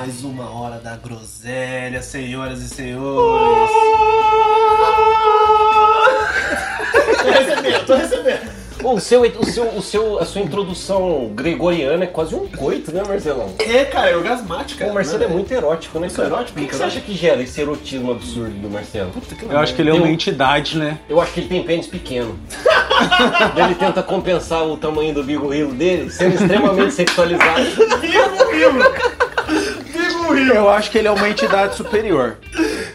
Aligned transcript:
mais 0.00 0.24
uma 0.24 0.48
hora 0.50 0.78
da 0.78 0.96
groselha, 0.96 2.00
senhoras 2.00 2.62
e 2.62 2.68
senhores. 2.70 3.70
tô 7.22 7.28
recebendo, 7.30 7.86
tô 7.86 7.94
recebendo. 7.96 8.60
O 8.82 8.98
seu, 8.98 9.20
o 9.20 9.44
seu, 9.44 9.64
o 9.76 9.82
seu, 9.82 10.18
a 10.18 10.24
sua 10.24 10.40
introdução 10.40 11.30
gregoriana 11.34 12.04
é 12.04 12.06
quase 12.06 12.34
um 12.34 12.46
coito, 12.48 12.90
né, 12.94 13.02
Marcelão? 13.06 13.54
É, 13.58 13.84
cara, 13.84 14.08
é 14.08 14.16
orgasmática. 14.16 14.86
O 14.86 14.94
Marcelo 14.94 15.22
é 15.22 15.26
muito 15.28 15.52
erótico, 15.52 15.98
né, 15.98 16.06
Muito 16.06 16.16
cara? 16.16 16.28
erótico, 16.28 16.58
O 16.58 16.62
que, 16.62 16.68
que 16.68 16.74
você 16.74 16.82
muito 16.84 16.96
acha 16.96 17.04
que 17.04 17.14
gera 17.14 17.42
esse 17.42 17.60
erotismo 17.60 18.10
absurdo 18.10 18.54
do 18.58 18.70
Marcelo? 18.70 19.12
Eu 19.50 19.58
acho 19.58 19.74
que 19.74 19.82
ele 19.82 19.90
é 19.90 19.92
uma 19.92 20.06
Eu- 20.06 20.12
entidade, 20.14 20.78
né? 20.78 20.98
Eu 21.10 21.20
acho 21.20 21.30
que 21.34 21.40
ele 21.40 21.48
tem 21.50 21.62
pênis 21.62 21.86
pequeno. 21.86 22.38
Ele 23.56 23.74
tenta 23.74 24.02
compensar 24.02 24.62
o 24.66 24.76
tamanho 24.76 25.14
do 25.14 25.22
bigo 25.22 25.48
rilo 25.48 25.72
dele, 25.72 26.10
sendo 26.10 26.34
extremamente 26.34 26.92
sexualizado. 26.92 27.62
Vivo 28.00 29.19
Rio! 30.32 30.54
Eu 30.54 30.68
acho 30.70 30.90
que 30.90 30.98
ele 30.98 31.08
é 31.08 31.10
uma 31.10 31.28
entidade 31.28 31.74
superior. 31.76 32.36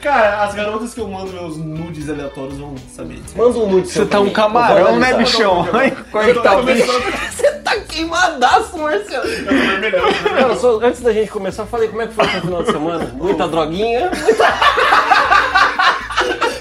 Cara, 0.02 0.44
as 0.44 0.54
garotas 0.54 0.94
que 0.94 1.00
eu 1.00 1.08
mando 1.08 1.32
meus 1.34 1.58
nudes 1.58 2.10
aleatórios 2.10 2.58
vão 2.58 2.76
saber 2.96 3.16
disso. 3.16 3.38
Manda 3.38 3.58
um 3.58 3.70
nude 3.72 3.88
Você 3.88 4.06
tá 4.06 4.20
um 4.20 4.30
camarão, 4.30 4.98
né, 5.00 5.14
bichão? 5.14 5.66
Eu 5.68 5.96
tô 5.96 6.12
Coitado. 6.12 6.58
começando- 6.58 7.14
Você 7.32 7.52
tá 7.64 7.76
queimadaço, 7.80 8.78
Marcelo. 8.78 9.24
Cara, 10.24 10.56
só 10.56 10.80
antes 10.84 11.02
da 11.02 11.12
gente 11.12 11.32
começar, 11.32 11.64
eu 11.64 11.68
falei 11.68 11.88
como 11.90 12.02
é 12.04 12.08
que 12.08 12.14
foi 12.14 12.26
o 12.26 12.30
final 12.42 12.64
de 12.64 12.72
semana? 12.72 13.06
Muita 13.18 13.48
droguinha? 13.48 14.12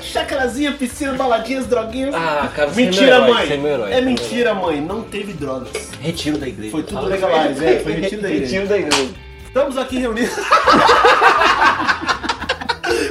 Chacrazinha, 0.03 0.73
piscina, 0.73 1.13
baladinhas, 1.15 1.67
droguinhas. 1.67 2.15
Ah, 2.15 2.49
cara, 2.55 2.71
você 2.71 2.83
é 2.83 2.85
mentira, 2.85 3.07
meu 3.07 3.15
herói, 3.17 3.35
mãe. 3.35 3.47
você 3.47 3.53
é 3.53 3.57
meu 3.57 3.71
herói, 3.73 3.85
é 3.85 3.89
você 3.93 3.95
é 3.95 4.01
meu 4.01 4.11
mentira, 4.11 4.55
mãe. 4.55 4.81
Não 4.81 5.03
teve 5.03 5.33
drogas. 5.33 5.69
Retiro 6.01 6.39
da 6.39 6.47
igreja. 6.49 6.71
Foi 6.71 6.83
tudo 6.85 7.07
legalize, 7.07 7.65
é, 7.65 7.81
foi 7.81 7.93
retiro 7.95 8.23
da 8.23 8.31
igreja. 8.31 8.45
Retiro 8.53 8.69
da 8.69 8.79
igreja. 8.79 9.09
Estamos 9.55 9.79
aqui 9.79 9.99
reunidos. 9.99 10.35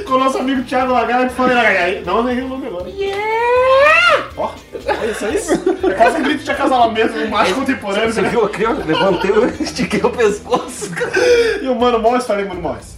Com 0.06 0.12
o 0.12 0.18
nosso 0.18 0.36
amigo 0.36 0.62
Thiago 0.64 0.92
Lagarde. 0.92 1.32
Falei, 1.32 1.56
Lagarde. 1.56 2.02
Não, 2.04 2.22
nem 2.22 2.42
o 2.42 2.48
nome 2.48 2.66
agora. 2.66 2.84
Ó, 4.36 4.52
é 4.74 5.06
isso, 5.06 5.24
é 5.24 5.34
isso. 5.34 5.54
É 5.88 5.94
quase 5.94 6.18
um 6.18 6.22
grito 6.22 6.44
de 6.44 6.50
acasalamento 6.50 7.14
do 7.14 7.30
macho 7.30 7.54
contemporâneo. 7.54 8.12
Você 8.12 8.20
né? 8.20 8.28
viu 8.28 8.44
aqui, 8.44 8.62
ó? 8.66 8.72
Levantei, 8.72 9.30
eu 9.30 9.48
estiquei 9.58 10.00
o 10.02 10.10
pescoço. 10.10 10.90
E 11.62 11.66
o 11.66 11.74
Mano 11.74 11.98
Morris, 11.98 12.26
falei, 12.26 12.44
Mano 12.44 12.60
Morris. 12.60 12.94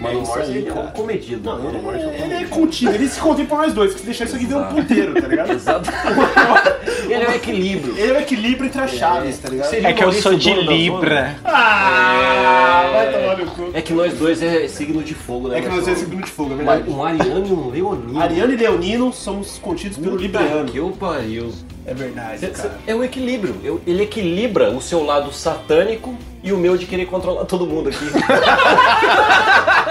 Mano, 0.00 0.18
É 0.18 0.22
Morris, 0.22 0.48
aí, 0.48 0.56
ele 0.58 0.68
é 0.68 0.72
um 0.72 0.86
comedido. 0.88 1.50
Não, 1.50 1.62
Mano, 1.62 1.82
Morris 1.82 2.02
é 2.02 2.06
um 2.06 2.10
ele, 2.12 2.22
ele 2.34 2.44
é 2.44 2.46
contido, 2.48 2.94
ele 2.94 3.08
se 3.08 3.20
contém 3.20 3.46
por 3.46 3.58
nós 3.58 3.72
dois, 3.72 3.92
que 3.94 4.00
se 4.00 4.06
deixar 4.06 4.24
isso 4.24 4.36
aqui 4.36 4.46
deu 4.46 4.58
um 4.58 4.64
ponteiro, 4.64 5.14
tá 5.20 5.28
ligado? 5.28 5.52
Exato. 5.54 5.90
Ele 7.04 7.22
é 7.22 7.28
o 7.28 7.32
equilíbrio. 7.34 7.94
Ele 7.98 8.12
é 8.12 8.14
o 8.16 8.20
equilíbrio 8.20 8.66
entre 8.66 8.80
as 8.80 8.90
chaves, 8.92 9.38
tá 9.38 9.48
ligado? 9.50 9.68
Seria 9.68 9.88
É 9.88 9.92
que 9.92 10.02
eu 10.02 10.10
sou 10.12 10.34
de 10.34 10.52
Libra. 10.54 11.36
Ah, 11.44 12.90
vai 12.92 13.12
tomar 13.12 13.36
no 13.38 13.50
cu. 13.50 13.70
É 13.74 13.82
que 13.82 13.92
nós 13.92 14.14
dois 14.14 14.42
é 14.42 14.66
signo 14.68 15.02
de 15.02 15.14
fogo, 15.14 15.48
né? 15.48 15.58
É 15.58 15.60
que 15.60 15.66
nós 15.68 15.76
Marcelo? 15.86 15.96
temos 15.96 16.08
segundo 16.10 16.24
de 16.24 16.30
fogo, 16.30 16.52
é 16.54 16.56
verdade. 16.56 16.90
um 16.90 17.04
Ariano 17.04 17.46
e 17.46 17.52
um 17.52 17.70
Leonino. 17.70 18.20
Ariano 18.20 18.52
e 18.52 18.56
Leonino 18.56 19.12
somos 19.12 19.58
contidos 19.58 19.98
pelo 19.98 20.16
Libriano. 20.16 20.64
Que 20.70 20.78
eu 20.78 20.90
pariu. 20.98 21.52
É 21.86 21.92
verdade, 21.92 22.38
Cê- 22.40 22.46
cê- 22.54 22.62
cara. 22.62 22.78
É 22.86 22.94
o 22.94 23.04
equilíbrio. 23.04 23.54
Eu- 23.62 23.80
Ele 23.86 24.02
equilibra 24.04 24.70
o 24.70 24.80
seu 24.80 25.04
lado 25.04 25.30
satânico 25.32 26.16
e 26.42 26.52
o 26.52 26.56
meu 26.56 26.76
de 26.78 26.86
querer 26.86 27.04
controlar 27.06 27.44
todo 27.44 27.66
mundo 27.66 27.90
aqui. 27.90 28.06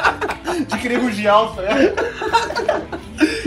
De 0.83 0.89
querer 0.89 0.99
rugir 1.01 1.29
alto, 1.29 1.61
né? 1.61 1.93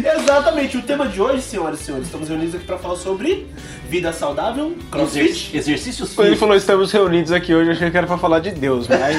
Exatamente, 0.22 0.78
o 0.78 0.82
tema 0.82 1.06
de 1.06 1.20
hoje, 1.20 1.42
senhoras 1.42 1.78
e 1.80 1.82
senhores, 1.84 2.06
estamos 2.06 2.30
reunidos 2.30 2.54
aqui 2.54 2.64
pra 2.64 2.78
falar 2.78 2.96
sobre 2.96 3.46
vida 3.90 4.10
saudável, 4.10 4.74
crossfit. 4.90 5.24
Exerc- 5.28 5.54
Exercícios 5.54 6.14
Quando 6.14 6.28
ele 6.28 6.36
falou 6.36 6.56
estamos 6.56 6.90
reunidos 6.90 7.30
aqui 7.32 7.54
hoje, 7.54 7.68
eu 7.68 7.74
achei 7.74 7.90
que 7.90 7.96
era 7.98 8.06
pra 8.06 8.16
falar 8.16 8.38
de 8.38 8.52
Deus, 8.52 8.88
mas. 8.88 9.16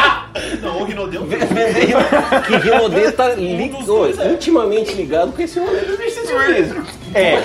Não, 0.62 0.80
o 0.80 0.84
Rinodeu. 0.84 1.26
que 2.46 2.56
Rinodê 2.56 3.12
tá 3.12 3.34
li- 3.34 3.70
Um 3.74 3.84
dois, 3.84 4.18
é. 4.18 4.32
intimamente 4.32 4.94
ligado 4.94 5.32
com 5.32 5.42
esse 5.42 5.58
rolê 5.60 5.80
do 5.80 5.92
exercício 5.92 6.38
físico. 6.40 6.82
É. 7.14 7.42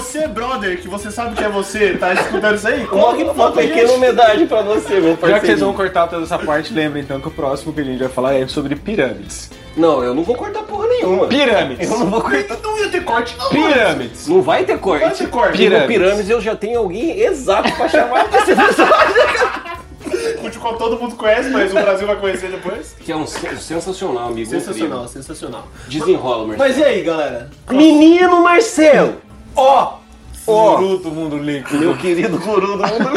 Você, 0.00 0.26
brother, 0.26 0.80
que 0.80 0.88
você 0.88 1.10
sabe 1.10 1.36
que 1.36 1.44
é 1.44 1.48
você, 1.48 1.94
tá 1.98 2.14
escutando 2.14 2.54
isso 2.56 2.66
aí? 2.68 2.80
Uma, 2.86 2.88
Coloque 2.88 3.22
uma 3.22 3.52
pequena 3.52 3.92
umidade 3.92 4.46
pra 4.46 4.62
você, 4.62 4.94
meu 5.00 5.10
Já 5.10 5.14
que 5.14 5.20
vocês 5.20 5.32
parceiro. 5.32 5.60
vão 5.60 5.74
cortar 5.74 6.06
toda 6.08 6.22
essa 6.24 6.38
parte, 6.38 6.72
lembra 6.72 6.98
então 7.00 7.20
que 7.20 7.28
o 7.28 7.30
próximo 7.30 7.72
que 7.72 7.80
a 7.80 7.84
gente 7.84 7.98
vai 7.98 8.08
falar 8.08 8.34
é 8.34 8.46
sobre 8.46 8.74
pirâmides. 8.76 9.50
Não, 9.76 10.02
eu 10.02 10.14
não 10.14 10.24
vou 10.24 10.34
cortar 10.34 10.62
porra 10.62 10.86
nenhuma. 10.88 11.26
Pirâmides! 11.28 11.88
Eu 11.90 11.98
não 11.98 12.06
vou 12.10 12.20
cortar. 12.20 12.56
Não 12.62 12.78
ia 12.78 12.88
ter 12.88 13.04
corte, 13.04 13.36
não. 13.38 13.48
Pirâmides! 13.50 14.26
Não 14.26 14.42
vai 14.42 14.64
ter 14.64 14.78
corte. 14.78 15.04
Vai 15.04 15.14
ter 15.14 15.28
corte. 15.28 15.56
Pirâmides. 15.58 15.86
Pirâmides 15.96 16.30
eu 16.30 16.40
já 16.40 16.56
tenho 16.56 16.78
alguém 16.80 17.20
exato 17.20 17.70
pra 17.76 17.88
chamar 17.88 18.26
desse 18.28 18.50
episódio. 18.52 20.40
Futebol 20.40 20.74
todo 20.76 20.98
mundo 20.98 21.14
conhece, 21.14 21.50
mas 21.50 21.70
o 21.70 21.74
Brasil 21.74 22.06
vai 22.06 22.16
conhecer 22.16 22.50
depois. 22.50 22.96
Que 22.98 23.12
é 23.12 23.16
um 23.16 23.26
sen- 23.26 23.56
sensacional, 23.56 24.28
amigo. 24.28 24.48
Sensacional, 24.50 25.06
sensacional. 25.06 25.68
Incrível. 25.86 26.06
Desenrola, 26.06 26.46
Marcelo. 26.48 26.58
Mas 26.68 26.78
e 26.78 26.84
aí, 26.84 27.02
galera? 27.02 27.50
Menino 27.70 28.42
Marcelo! 28.42 29.29
Ó! 29.56 29.98
Ó, 30.46 30.76
Guru 30.78 30.98
do 30.98 31.10
mundo 31.10 31.38
líquido. 31.38 31.78
meu 31.78 31.96
querido 31.96 32.38
guru 32.38 32.76
do 32.78 32.86
mundo. 32.86 33.10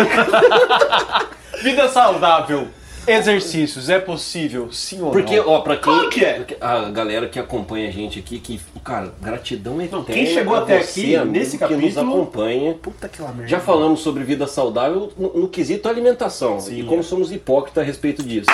Vida 1.63 1.87
saudável. 1.87 2.67
Exercícios, 3.05 3.89
é 3.89 3.99
possível? 3.99 4.71
Sim 4.71 5.01
ou 5.01 5.11
Porque, 5.11 5.35
não? 5.37 5.49
ó, 5.49 5.59
pra 5.59 5.75
quem. 5.75 5.83
Claro 5.93 6.09
que 6.09 6.23
é. 6.23 6.45
A 6.61 6.89
galera 6.89 7.27
que 7.27 7.37
acompanha 7.37 7.89
a 7.89 7.91
gente 7.91 8.19
aqui, 8.19 8.39
que, 8.39 8.61
cara, 8.81 9.13
gratidão 9.21 9.81
eterna. 9.81 10.05
quem 10.05 10.25
chegou 10.25 10.55
até 10.55 10.77
aqui, 10.77 11.17
nesse 11.25 11.57
que 11.57 11.63
nos 11.75 11.93
capítulo- 11.93 12.13
acompanha. 12.21 12.73
Puta 12.75 13.09
que 13.09 13.21
merda. 13.21 13.47
Já 13.47 13.59
falamos 13.59 13.99
sobre 14.01 14.23
vida 14.23 14.47
saudável 14.47 15.11
no, 15.17 15.33
no 15.33 15.47
quesito 15.49 15.89
alimentação 15.89 16.61
Sim, 16.61 16.79
e 16.79 16.83
como 16.83 17.01
é. 17.01 17.03
somos 17.03 17.29
hipócritas 17.31 17.83
a 17.83 17.85
respeito 17.85 18.23
disso. 18.23 18.47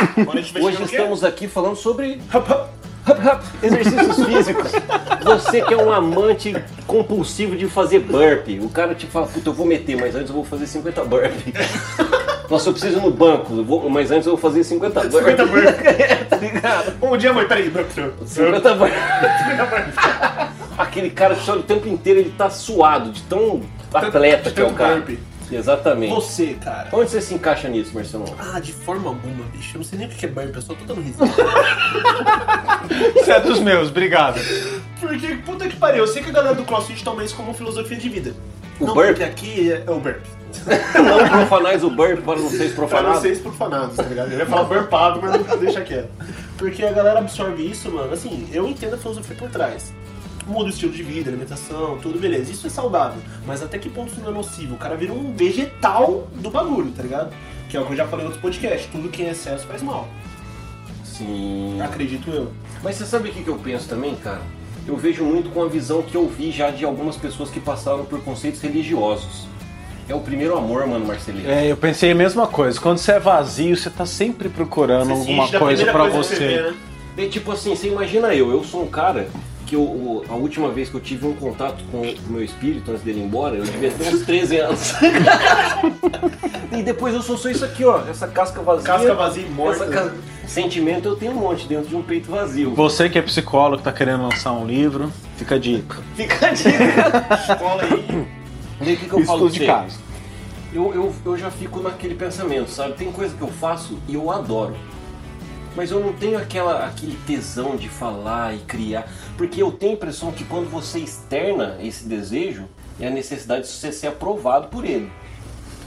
Hoje 0.64 0.84
estamos 0.84 1.24
aqui 1.24 1.48
falando 1.48 1.76
sobre 1.76 2.20
Hop, 3.10 3.26
hop, 3.26 3.42
exercícios 3.64 4.16
físicos. 4.26 4.72
Você 5.24 5.62
que 5.62 5.74
é 5.74 5.78
um 5.78 5.92
amante 5.92 6.56
compulsivo 6.88 7.56
de 7.56 7.68
fazer 7.68 8.00
burpee. 8.00 8.60
O 8.60 8.70
cara 8.70 8.94
te 8.96 9.06
fala, 9.08 9.28
puta, 9.28 9.50
eu 9.50 9.54
vou 9.54 9.66
meter, 9.66 9.96
mas 9.98 10.16
antes 10.16 10.30
eu 10.30 10.36
vou 10.36 10.46
fazer 10.46 10.68
50 10.68 11.04
burpee. 11.06 11.54
Nossa, 12.50 12.70
eu 12.70 12.74
preciso 12.74 12.98
ir 12.98 13.02
no 13.04 13.12
banco, 13.12 13.54
eu 13.58 13.64
vou- 13.64 13.88
mas 13.92 14.10
antes 14.10 14.26
eu 14.26 14.34
vou 14.36 14.42
fazer 14.42 14.64
50 14.64 15.02
burpee. 15.02 15.18
50 15.18 15.46
burpee. 15.46 15.88
É, 15.88 16.16
tá 16.28 16.36
ligado? 16.38 16.92
Bom 16.98 17.16
dia, 17.16 17.32
mãe. 17.32 17.48
Peraí. 17.48 17.72
50 18.26 18.74
burpee. 18.76 18.94
Aquele 20.78 21.10
cara 21.10 21.36
que 21.36 21.46
chora 21.46 21.60
o 21.60 21.64
tempo 21.64 21.88
inteiro, 21.88 22.20
ele 22.20 22.34
tá 22.38 22.50
suado 22.50 23.12
de 23.12 23.22
tão 23.24 23.62
atleta 23.94 24.50
que 24.50 24.62
é 24.62 24.64
o 24.64 24.74
cara. 24.74 24.96
burpee. 24.96 25.20
Exatamente. 25.52 26.14
Você, 26.14 26.54
cara. 26.56 26.90
Onde 26.92 27.10
você 27.10 27.22
se 27.22 27.34
encaixa 27.34 27.68
nisso, 27.68 27.92
Marcelo? 27.94 28.26
Ah, 28.38 28.60
de 28.60 28.74
forma 28.74 29.10
alguma, 29.10 29.46
bicho. 29.46 29.76
Eu 29.76 29.80
não 29.80 29.86
sei 29.86 30.00
nem 30.00 30.08
o 30.08 30.12
que 30.12 30.26
é 30.26 30.30
eu 30.30 30.62
só 30.62 30.74
tô 30.74 30.86
dando 30.86 31.02
risada. 31.02 31.32
Isso 33.20 33.32
é 33.32 33.40
dos 33.40 33.60
meus, 33.60 33.90
obrigado. 33.90 34.40
Porque, 35.00 35.36
puta 35.46 35.68
que 35.68 35.76
pariu, 35.76 36.00
eu 36.00 36.08
sei 36.08 36.24
que 36.24 36.30
a 36.30 36.34
galera 36.34 36.56
do 36.56 36.64
CrossFit 36.64 37.04
toma 37.04 37.24
isso 37.24 37.36
como 37.36 37.54
filosofia 37.54 37.98
de 37.98 38.10
vida. 38.10 38.34
O 38.80 38.86
não, 38.86 38.94
burpee? 38.94 39.10
porque 39.14 39.24
aqui 39.24 39.72
é, 39.72 39.84
é 39.86 39.92
o 39.92 40.00
burpee. 40.00 40.40
Não 40.96 41.30
profanais 41.30 41.84
o 41.84 41.90
burpee 41.90 42.22
para 42.22 42.40
não 42.40 42.50
ser 42.50 42.58
Pra 42.58 42.68
não 42.68 42.76
profanado. 42.76 43.22
ser 43.22 43.40
profanados, 43.40 43.96
tá 43.96 44.04
ligado? 44.04 44.32
Eu 44.32 44.40
ia 44.40 44.46
falar 44.46 44.64
burpado, 44.64 45.22
mas 45.22 45.48
não 45.48 45.58
deixa 45.58 45.82
quieto. 45.82 46.10
Porque 46.58 46.84
a 46.84 46.92
galera 46.92 47.20
absorve 47.20 47.64
isso, 47.64 47.92
mano. 47.92 48.12
Assim, 48.12 48.48
eu 48.52 48.68
entendo 48.68 48.96
a 48.96 48.98
filosofia 48.98 49.36
por 49.36 49.50
trás. 49.50 49.94
Muda 50.50 50.66
o 50.66 50.70
estilo 50.70 50.92
de 50.92 51.04
vida, 51.04 51.30
alimentação, 51.30 52.00
tudo 52.02 52.20
beleza. 52.20 52.52
Isso 52.52 52.66
é 52.66 52.70
saudável. 52.72 53.22
Mas 53.46 53.62
até 53.62 53.78
que 53.78 53.88
ponto 53.88 54.12
isso 54.12 54.20
não 54.20 54.30
é 54.30 54.34
nocivo? 54.34 54.74
O 54.74 54.78
cara 54.78 54.96
vira 54.96 55.14
um 55.14 55.32
vegetal 55.36 56.28
do 56.36 56.50
bagulho, 56.50 56.92
tá 56.92 57.04
ligado? 57.04 57.32
Que 57.70 57.78
é 57.78 57.80
o 57.80 57.86
que 57.86 57.94
eu 57.94 57.98
já 57.98 58.08
falei 58.08 58.26
em 58.26 58.30
outros 58.30 58.42
podcasts. 58.42 58.90
Tudo 58.92 59.10
que 59.10 59.22
é 59.22 59.30
excesso 59.30 59.68
faz 59.68 59.84
mal. 59.84 60.08
Sim. 61.04 61.80
Acredito 61.82 62.32
eu. 62.32 62.52
Mas 62.84 62.96
você 62.96 63.06
sabe 63.06 63.30
o 63.30 63.32
que 63.32 63.48
eu 63.48 63.58
penso 63.58 63.88
também, 63.88 64.16
cara? 64.16 64.42
Eu 64.88 64.98
vejo 64.98 65.24
muito 65.24 65.52
com 65.52 65.62
a 65.62 65.68
visão 65.68 66.02
que 66.02 66.16
eu 66.16 66.28
vi 66.28 66.50
já 66.50 66.72
de 66.72 66.84
algumas 66.84 67.16
pessoas 67.16 67.52
que 67.52 67.60
passaram 67.60 68.06
por 68.06 68.20
conceitos 68.22 68.60
religiosos. 68.60 69.48
É 70.08 70.16
o 70.16 70.20
primeiro 70.22 70.58
amor, 70.58 70.88
mano, 70.88 71.06
Marcelinho. 71.06 71.48
É, 71.48 71.68
eu 71.72 71.78
pensei 71.78 72.12
a 72.12 72.16
mesma 72.16 72.48
coisa. 72.48 72.82
Quando 72.82 72.98
você 72.98 73.12
é 73.12 73.20
vazio, 73.20 73.78
você 73.78 73.92
tá 73.92 74.08
sempre 74.08 74.50
procurando 74.50 75.10
Você 75.10 75.14
alguma 75.14 75.44
coisa 75.48 75.92
coisa 75.92 76.10
que 76.10 76.18
você. 76.18 76.36
vê, 76.36 76.62
né? 76.64 76.76
É 77.18 77.28
tipo 77.28 77.52
assim, 77.52 77.76
você 77.76 77.90
imagina 77.90 78.34
eu, 78.34 78.50
eu 78.50 78.64
sou 78.64 78.84
um 78.84 78.88
cara 78.88 79.28
que 79.70 79.76
eu, 79.76 80.26
a 80.28 80.34
última 80.34 80.70
vez 80.72 80.90
que 80.90 80.96
eu 80.96 81.00
tive 81.00 81.28
um 81.28 81.36
contato 81.36 81.84
com 81.92 82.02
o 82.02 82.32
meu 82.32 82.44
espírito 82.44 82.90
antes 82.90 83.04
dele 83.04 83.20
ir 83.20 83.24
embora, 83.24 83.56
eu 83.56 83.64
devia 83.64 83.92
ter 83.92 84.12
uns 84.12 84.26
13 84.26 84.58
anos. 84.58 84.94
e 86.76 86.82
depois 86.82 87.14
eu 87.14 87.22
sou 87.22 87.38
só 87.38 87.50
isso 87.50 87.64
aqui, 87.64 87.86
ó, 87.86 88.02
essa 88.10 88.28
casca 88.28 88.64
vazia. 88.64 88.84
Casca 88.84 89.14
vazia 89.14 89.44
e 89.46 89.50
morta. 89.52 89.84
Essa 89.84 89.92
ca- 89.94 90.12
Sentimento 90.48 91.08
eu 91.08 91.16
tenho 91.16 91.34
um 91.34 91.36
monte 91.36 91.68
dentro 91.68 91.88
de 91.88 91.96
um 91.96 92.02
peito 92.02 92.32
vazio. 92.32 92.74
Você 92.74 93.08
que 93.08 93.20
é 93.20 93.22
psicólogo, 93.22 93.84
tá 93.84 93.92
querendo 93.92 94.24
lançar 94.24 94.54
um 94.54 94.66
livro, 94.66 95.14
fica 95.38 95.54
a 95.54 95.60
dica. 95.60 95.98
Fica 96.16 96.48
a 96.48 96.50
dica. 96.50 97.52
Escola 97.54 97.84
aí. 97.84 98.28
E 98.82 98.94
o 98.94 98.98
que, 98.98 99.06
que 99.06 99.14
eu 99.14 99.24
falo 99.26 99.46
Estudo 99.46 99.52
de 99.52 99.66
caso. 99.68 100.00
Eu, 100.74 100.94
eu, 100.96 101.14
eu 101.24 101.38
já 101.38 101.52
fico 101.52 101.80
naquele 101.80 102.16
pensamento, 102.16 102.72
sabe? 102.72 102.94
Tem 102.94 103.12
coisa 103.12 103.36
que 103.36 103.42
eu 103.42 103.50
faço 103.50 104.00
e 104.08 104.16
eu 104.16 104.32
adoro. 104.32 104.76
Mas 105.76 105.92
eu 105.92 106.00
não 106.00 106.14
tenho 106.14 106.38
aquela, 106.38 106.86
aquele 106.86 107.18
tesão 107.28 107.76
de 107.76 107.88
falar 107.90 108.56
e 108.56 108.60
criar. 108.60 109.08
Porque 109.38 109.62
eu 109.62 109.72
tenho 109.72 109.94
a 109.94 109.96
impressão 109.96 110.32
que 110.32 110.44
quando 110.44 110.70
você 110.70 111.00
externa 111.00 111.78
esse 111.82 112.06
desejo, 112.06 112.66
é 113.00 113.08
a 113.08 113.12
necessidade 113.12 113.62
de 113.64 113.68
você 113.70 113.92
ser 113.92 114.08
aprovado 114.08 114.68
por 114.68 114.84
ele. 114.84 115.10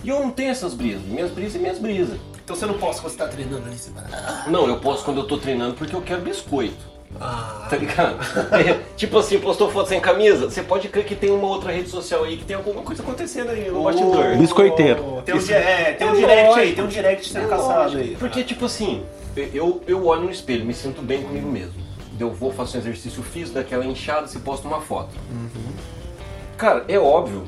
E 0.05 0.09
eu 0.09 0.21
não 0.21 0.31
tenho 0.31 0.51
essas 0.51 0.75
brisas. 0.75 1.03
Minhas 1.03 1.31
brisas 1.31 1.57
é 1.57 1.59
minhas 1.59 1.79
brisas. 1.79 2.19
Então 2.45 2.57
você 2.57 2.67
não 2.67 2.75
posta 2.75 3.03
quando 3.03 3.13
você 3.13 3.19
tá 3.19 3.29
treinando 3.29 3.67
ali. 3.67 3.77
Você 3.79 3.91
vai... 3.91 4.05
Não, 4.51 4.67
eu 4.67 4.79
posto 4.79 5.05
quando 5.05 5.19
eu 5.19 5.27
tô 5.27 5.39
treinando 5.39 5.75
porque 5.75 5.95
eu 5.95 6.03
quero 6.03 6.23
biscoito. 6.23 6.93
Ah, 7.21 7.67
Tá 7.69 7.77
ligado? 7.77 8.17
É, 8.55 8.81
tipo 8.97 9.19
assim, 9.19 9.39
postou 9.39 9.71
foto 9.71 9.89
sem 9.89 10.01
camisa, 10.01 10.51
você 10.51 10.63
pode 10.63 10.89
crer 10.89 11.05
que 11.05 11.15
tem 11.15 11.31
uma 11.31 11.47
outra 11.47 11.71
rede 11.71 11.89
social 11.89 12.25
aí 12.25 12.37
que 12.37 12.45
tem 12.45 12.57
alguma 12.57 12.83
coisa 12.83 13.03
acontecendo 13.03 13.51
aí 13.51 13.71
no 13.71 13.83
bastidor. 13.85 14.37
Biscoiteiro. 14.37 15.23
Tem 15.25 15.35
um, 15.35 15.39
é, 15.51 15.93
tem 15.93 16.07
um 16.09 16.13
É 16.13 16.17
direct 16.17 16.59
aí, 16.59 16.75
tem 16.75 16.85
um 16.85 16.89
direct 16.89 17.29
sendo 17.29 17.47
É 17.47 17.49
caçado 17.49 17.93
lógico. 17.93 18.01
aí. 18.03 18.17
Porque, 18.19 18.43
tipo 18.43 18.65
assim, 18.65 19.03
eu, 19.37 19.83
eu 19.87 20.07
olho 20.07 20.25
no 20.25 20.31
espelho, 20.31 20.65
me 20.65 20.75
sinto 20.75 21.03
bem 21.03 21.23
comigo 21.23 21.49
mesmo. 21.49 21.75
Eu 22.19 22.33
vou, 22.33 22.53
faço 22.53 22.77
um 22.77 22.81
exercício 22.81 23.23
físico, 23.23 23.55
daquela 23.55 23.85
inchada, 23.85 24.27
se 24.27 24.39
posto 24.39 24.69
uma 24.69 24.81
foto. 24.81 25.15
Cara, 26.57 26.85
é 26.87 26.99
óbvio 26.99 27.45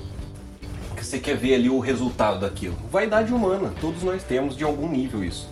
que 0.97 1.05
você 1.05 1.19
quer 1.19 1.37
ver 1.37 1.55
ali 1.55 1.69
o 1.69 1.79
resultado 1.79 2.41
daquilo. 2.41 2.75
Vaidade 2.91 3.33
humana, 3.33 3.73
todos 3.81 4.03
nós 4.03 4.23
temos 4.23 4.57
de 4.57 4.65
algum 4.65 4.89
nível 4.89 5.23
isso. 5.23 5.49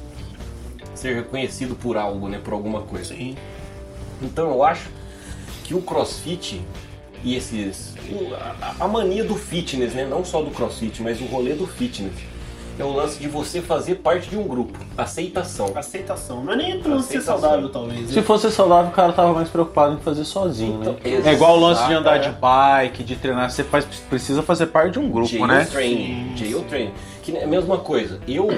Ser 0.94 1.14
reconhecido 1.14 1.75
por 1.75 1.96
algo, 1.96 2.29
né, 2.29 2.40
por 2.43 2.52
alguma 2.52 2.82
coisa. 2.82 3.14
Sim. 3.14 3.37
Então 4.20 4.50
eu 4.50 4.62
acho 4.62 4.88
que 5.64 5.75
o 5.75 5.82
crossfit 5.82 6.62
e 7.25 7.37
esses. 7.37 7.94
a 8.81 8.88
mania 8.88 9.25
do 9.25 9.37
fitness, 9.37 9.94
né? 9.94 10.05
Não 10.05 10.25
só 10.25 10.43
do 10.43 10.50
crossfit, 10.50 11.02
mas 11.02 11.20
o 11.20 11.25
rolê 11.26 11.55
do 11.55 11.67
fitness. 11.67 12.14
É 12.82 12.84
o 12.84 12.93
lance 12.93 13.17
de 13.20 13.29
você 13.29 13.62
fazer 13.62 13.96
parte 13.96 14.29
de 14.29 14.37
um 14.37 14.43
grupo. 14.43 14.76
Aceitação. 14.99 15.70
Aceitação. 15.76 16.43
Não 16.43 16.52
é 16.52 16.56
nem 16.56 16.81
pra 16.81 16.94
ser 16.94 17.19
Aceitação. 17.19 17.40
saudável, 17.40 17.69
talvez. 17.69 18.08
Se 18.11 18.17
né? 18.17 18.23
fosse 18.23 18.50
saudável, 18.50 18.90
o 18.90 18.94
cara 18.94 19.12
tava 19.12 19.32
mais 19.32 19.49
preocupado 19.49 19.94
em 19.94 19.99
fazer 20.00 20.25
sozinho, 20.25 20.79
né? 20.79 20.96
Então, 21.00 21.31
É 21.31 21.32
igual 21.32 21.56
o 21.56 21.61
lance 21.61 21.87
de 21.87 21.93
andar 21.93 22.17
é. 22.17 22.19
de 22.19 22.31
bike, 22.31 23.05
de 23.05 23.14
treinar. 23.14 23.49
Você 23.52 23.62
faz, 23.62 23.84
precisa 23.84 24.43
fazer 24.43 24.67
parte 24.67 24.94
de 24.94 24.99
um 24.99 25.08
grupo, 25.08 25.29
Jail 25.29 25.46
né? 25.46 25.64
training. 25.64 26.32
Jail 26.37 26.64
training. 26.64 26.93
Que 27.23 27.37
é 27.37 27.44
a 27.44 27.46
mesma 27.46 27.79
coisa. 27.79 28.19
Eu 28.26 28.49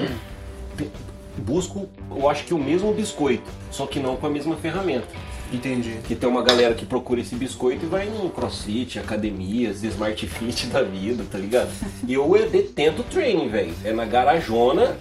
busco, 1.37 1.87
eu 2.09 2.27
acho 2.27 2.45
que 2.45 2.53
o 2.53 2.57
mesmo 2.57 2.91
biscoito, 2.93 3.49
só 3.69 3.85
que 3.85 3.99
não 3.99 4.15
com 4.15 4.25
a 4.25 4.29
mesma 4.29 4.55
ferramenta. 4.55 5.05
Entendi. 5.53 5.97
Que 6.07 6.15
tem 6.15 6.27
uma 6.27 6.41
galera 6.41 6.73
que 6.73 6.85
procura 6.85 7.21
esse 7.21 7.35
biscoito 7.35 7.85
e 7.85 7.87
vai 7.87 8.07
no 8.07 8.29
crossfit, 8.29 8.99
academias, 8.99 9.83
smart 9.83 10.25
fit 10.27 10.67
da 10.67 10.81
vida, 10.81 11.23
tá 11.31 11.37
ligado? 11.37 11.69
E 12.07 12.13
eu 12.13 12.27
detento 12.49 13.01
o 13.01 13.05
training, 13.05 13.47
velho. 13.47 13.73
É 13.83 13.93
na 13.93 14.05
garajona, 14.05 14.97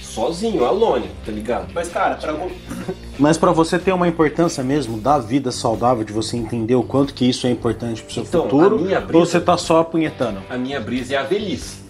sozinho, 0.00 0.64
alone, 0.64 1.10
tá 1.24 1.32
ligado? 1.32 1.72
Mas, 1.74 1.88
cara, 1.88 2.16
pra 2.16 2.32
algum... 2.32 2.48
Mas 3.18 3.36
pra 3.38 3.50
você 3.52 3.78
ter 3.78 3.92
uma 3.92 4.06
importância 4.08 4.62
mesmo 4.62 4.98
da 4.98 5.18
vida 5.18 5.50
saudável, 5.50 6.04
de 6.04 6.12
você 6.12 6.36
entender 6.36 6.74
o 6.74 6.82
quanto 6.82 7.14
que 7.14 7.24
isso 7.28 7.46
é 7.46 7.50
importante 7.50 8.02
pro 8.02 8.12
seu 8.12 8.22
Então, 8.22 8.42
futuro, 8.44 8.76
a 8.76 8.78
minha 8.78 9.00
brisa- 9.00 9.18
ou 9.18 9.26
você 9.26 9.40
tá 9.40 9.56
só 9.56 9.80
apunhetando? 9.80 10.40
A 10.50 10.56
minha 10.56 10.80
brisa 10.80 11.14
é 11.14 11.16
a 11.16 11.22
velhice. 11.22 11.81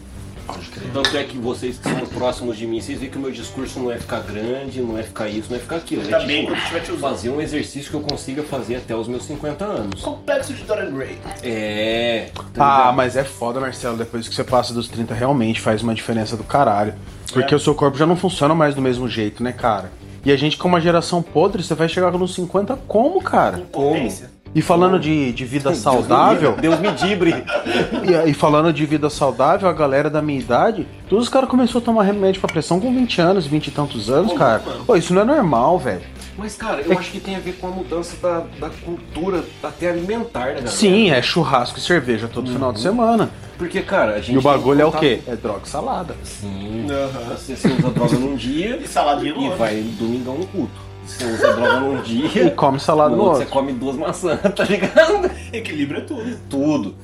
Tanto 0.92 1.16
é 1.16 1.24
que 1.24 1.36
vocês 1.38 1.78
que 1.78 1.88
são 1.88 2.06
próximos 2.06 2.56
de 2.56 2.66
mim, 2.66 2.80
vocês 2.80 2.98
veem 2.98 3.10
que 3.10 3.18
o 3.18 3.20
meu 3.20 3.30
discurso 3.30 3.78
não 3.80 3.90
é 3.90 3.98
ficar 3.98 4.20
grande, 4.20 4.80
não 4.80 4.98
é 4.98 5.02
ficar 5.02 5.28
isso, 5.28 5.48
não 5.50 5.56
é 5.56 5.60
ficar 5.60 5.76
aquilo. 5.76 6.06
Tá 6.06 6.20
é 6.20 6.26
bem 6.26 6.46
tipo, 6.46 6.56
quando 6.70 6.82
te 6.84 6.92
fazer 6.92 7.30
um 7.30 7.40
exercício 7.40 7.90
que 7.90 7.96
eu 7.96 8.00
consiga 8.00 8.42
fazer 8.42 8.76
até 8.76 8.94
os 8.94 9.08
meus 9.08 9.24
50 9.24 9.64
anos. 9.64 10.00
Complexo 10.00 10.52
de 10.52 10.62
Dorian 10.64 10.92
Gray. 10.92 11.18
É. 11.42 12.30
tá 12.54 12.88
Ah, 12.88 12.92
mas 12.92 13.16
é 13.16 13.24
foda, 13.24 13.60
Marcelo. 13.60 13.96
Depois 13.96 14.28
que 14.28 14.34
você 14.34 14.44
passa 14.44 14.72
dos 14.72 14.88
30, 14.88 15.14
realmente 15.14 15.60
faz 15.60 15.82
uma 15.82 15.94
diferença 15.94 16.36
do 16.36 16.44
caralho. 16.44 16.94
Porque 17.32 17.54
É. 17.54 17.56
o 17.56 17.60
seu 17.60 17.74
corpo 17.74 17.96
já 17.96 18.06
não 18.06 18.16
funciona 18.16 18.54
mais 18.54 18.74
do 18.74 18.82
mesmo 18.82 19.08
jeito, 19.08 19.42
né, 19.42 19.52
cara? 19.52 19.90
E 20.24 20.30
a 20.30 20.36
gente, 20.36 20.56
com 20.56 20.68
uma 20.68 20.80
geração 20.80 21.20
podre, 21.22 21.62
você 21.62 21.74
vai 21.74 21.88
chegar 21.88 22.12
nos 22.12 22.34
50 22.34 22.76
como, 22.86 23.20
cara? 23.22 23.58
Potência. 23.72 24.30
E 24.54 24.60
falando 24.60 24.98
de, 25.00 25.32
de 25.32 25.44
vida 25.46 25.74
saudável, 25.74 26.54
Deus 26.60 26.78
me 26.78 26.92
dibre. 26.92 27.32
e, 28.26 28.30
e 28.30 28.34
falando 28.34 28.70
de 28.72 28.84
vida 28.84 29.08
saudável, 29.08 29.66
a 29.68 29.72
galera 29.72 30.10
da 30.10 30.20
minha 30.20 30.38
idade, 30.38 30.86
todos 31.08 31.24
os 31.24 31.30
caras 31.30 31.48
começaram 31.48 31.80
a 31.80 31.84
tomar 31.84 32.02
remédio 32.02 32.40
pra 32.40 32.52
pressão 32.52 32.78
com 32.78 32.92
20 32.94 33.20
anos, 33.20 33.46
20 33.46 33.68
e 33.68 33.70
tantos 33.70 34.10
anos, 34.10 34.32
Pô, 34.32 34.38
cara. 34.38 34.62
mano. 34.64 34.84
Pô, 34.84 34.94
isso 34.94 35.14
não 35.14 35.22
é 35.22 35.24
normal, 35.24 35.78
velho. 35.78 36.02
Mas, 36.36 36.54
cara, 36.54 36.80
eu 36.82 36.98
acho 36.98 37.10
que 37.10 37.20
tem 37.20 37.36
a 37.36 37.38
ver 37.38 37.52
com 37.54 37.66
a 37.66 37.70
mudança 37.70 38.16
da, 38.22 38.44
da 38.58 38.70
cultura 38.70 39.44
até 39.62 39.90
alimentar 39.90 40.40
da 40.40 40.46
galera. 40.54 40.66
Sim, 40.68 41.10
é 41.10 41.20
churrasco 41.22 41.78
e 41.78 41.82
cerveja 41.82 42.28
todo 42.28 42.50
final 42.50 42.72
de 42.72 42.80
semana. 42.80 43.30
Porque, 43.58 43.80
cara, 43.82 44.14
a 44.14 44.18
gente. 44.20 44.34
E 44.34 44.38
o 44.38 44.42
bagulho 44.42 44.80
é 44.80 44.84
o 44.84 44.92
quê? 44.92 45.20
É 45.26 45.36
droga 45.36 45.60
e 45.64 45.68
salada. 45.68 46.14
Sim. 46.24 46.86
Aham. 46.90 47.36
Você, 47.36 47.54
você 47.54 47.68
usa 47.68 47.90
droga 47.90 48.16
num 48.16 48.34
dia 48.34 48.76
E 48.82 48.88
saladinha 48.88 49.34
no 49.34 49.40
e 49.40 49.44
outro. 49.44 49.58
vai 49.58 49.76
domingão 49.98 50.36
no 50.36 50.46
culto. 50.46 50.91
Você 51.04 51.24
usa 51.24 51.52
droga 51.54 51.80
num 51.80 52.02
dia 52.02 52.46
E 52.46 52.50
come 52.52 52.78
salada 52.78 53.14
no 53.14 53.22
outro 53.22 53.38
você 53.38 53.46
come 53.46 53.72
duas 53.72 53.96
maçãs, 53.96 54.40
tá 54.54 54.64
ligado? 54.64 55.30
Equilíbrio 55.52 56.00
é 56.00 56.04
tudo. 56.04 56.38
Tudo. 56.48 56.94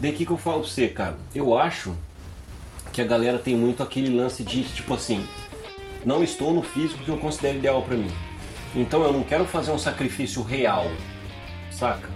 Daí 0.00 0.12
que 0.12 0.26
que 0.26 0.32
eu 0.32 0.36
falo 0.36 0.60
pra 0.60 0.68
você, 0.68 0.88
cara? 0.88 1.16
Eu 1.34 1.56
acho 1.56 1.94
que 2.92 3.00
a 3.00 3.04
galera 3.04 3.38
tem 3.38 3.56
muito 3.56 3.82
aquele 3.82 4.14
lance 4.14 4.42
de, 4.42 4.62
tipo 4.64 4.94
assim, 4.94 5.24
não 6.04 6.22
estou 6.22 6.52
no 6.52 6.62
físico 6.62 7.02
que 7.04 7.08
eu 7.08 7.16
considero 7.18 7.58
ideal 7.58 7.82
pra 7.82 7.96
mim. 7.96 8.10
Então 8.74 9.02
eu 9.02 9.12
não 9.12 9.22
quero 9.22 9.44
fazer 9.44 9.70
um 9.70 9.78
sacrifício 9.78 10.42
real, 10.42 10.86
saca? 11.70 12.08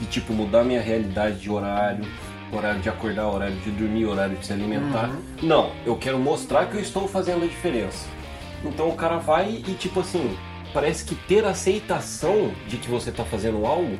De 0.00 0.06
tipo 0.06 0.32
mudar 0.32 0.64
minha 0.64 0.80
realidade 0.80 1.38
de 1.38 1.50
horário, 1.50 2.04
horário 2.52 2.80
de 2.80 2.88
acordar, 2.88 3.28
horário 3.28 3.56
de 3.56 3.70
dormir, 3.70 4.06
horário 4.06 4.36
de 4.36 4.46
se 4.46 4.52
alimentar. 4.52 5.10
Não, 5.42 5.72
eu 5.84 5.96
quero 5.96 6.18
mostrar 6.18 6.66
que 6.66 6.76
eu 6.76 6.80
estou 6.80 7.06
fazendo 7.06 7.44
a 7.44 7.46
diferença. 7.46 8.06
Então 8.64 8.88
o 8.88 8.94
cara 8.94 9.18
vai 9.18 9.62
e 9.66 9.74
tipo 9.74 10.00
assim, 10.00 10.36
parece 10.72 11.04
que 11.04 11.14
ter 11.14 11.44
aceitação 11.44 12.52
de 12.66 12.76
que 12.76 12.88
você 12.88 13.10
tá 13.10 13.24
fazendo 13.24 13.66
algo 13.66 13.98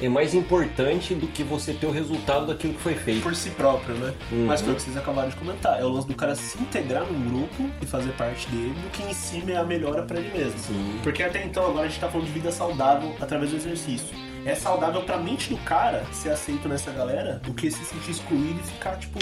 é 0.00 0.08
mais 0.08 0.34
importante 0.34 1.14
do 1.14 1.28
que 1.28 1.44
você 1.44 1.72
ter 1.72 1.86
o 1.86 1.90
resultado 1.92 2.46
daquilo 2.46 2.74
que 2.74 2.80
foi 2.80 2.94
feito. 2.94 3.22
Por 3.22 3.36
si 3.36 3.50
próprio, 3.50 3.94
né? 3.94 4.12
Uhum. 4.32 4.46
Mas 4.46 4.60
foi 4.60 4.72
o 4.72 4.76
que 4.76 4.82
vocês 4.82 4.96
acabaram 4.96 5.28
de 5.28 5.36
comentar. 5.36 5.80
É 5.80 5.84
o 5.84 5.88
lance 5.88 6.08
do 6.08 6.14
cara 6.14 6.34
se 6.34 6.60
integrar 6.60 7.04
num 7.04 7.28
grupo 7.28 7.70
e 7.80 7.86
fazer 7.86 8.10
parte 8.12 8.48
dele, 8.48 8.74
do 8.82 8.90
que 8.90 9.02
em 9.04 9.14
cima 9.14 9.52
é 9.52 9.56
a 9.56 9.64
melhora 9.64 10.02
pra 10.02 10.18
ele 10.18 10.36
mesmo. 10.36 10.58
Sim. 10.58 10.98
Porque 11.04 11.22
até 11.22 11.44
então, 11.44 11.64
agora 11.66 11.86
a 11.86 11.88
gente 11.88 12.00
tá 12.00 12.08
falando 12.08 12.26
de 12.26 12.32
vida 12.32 12.50
saudável 12.50 13.14
através 13.20 13.50
do 13.52 13.56
exercício. 13.56 14.08
É 14.44 14.56
saudável 14.56 15.02
pra 15.02 15.18
mente 15.18 15.48
do 15.48 15.56
cara 15.58 16.04
ser 16.12 16.30
aceito 16.30 16.68
nessa 16.68 16.90
galera 16.90 17.40
do 17.44 17.54
que 17.54 17.70
se 17.70 17.84
sentir 17.84 18.10
excluído 18.10 18.58
e 18.58 18.64
ficar, 18.64 18.96
tipo, 18.96 19.20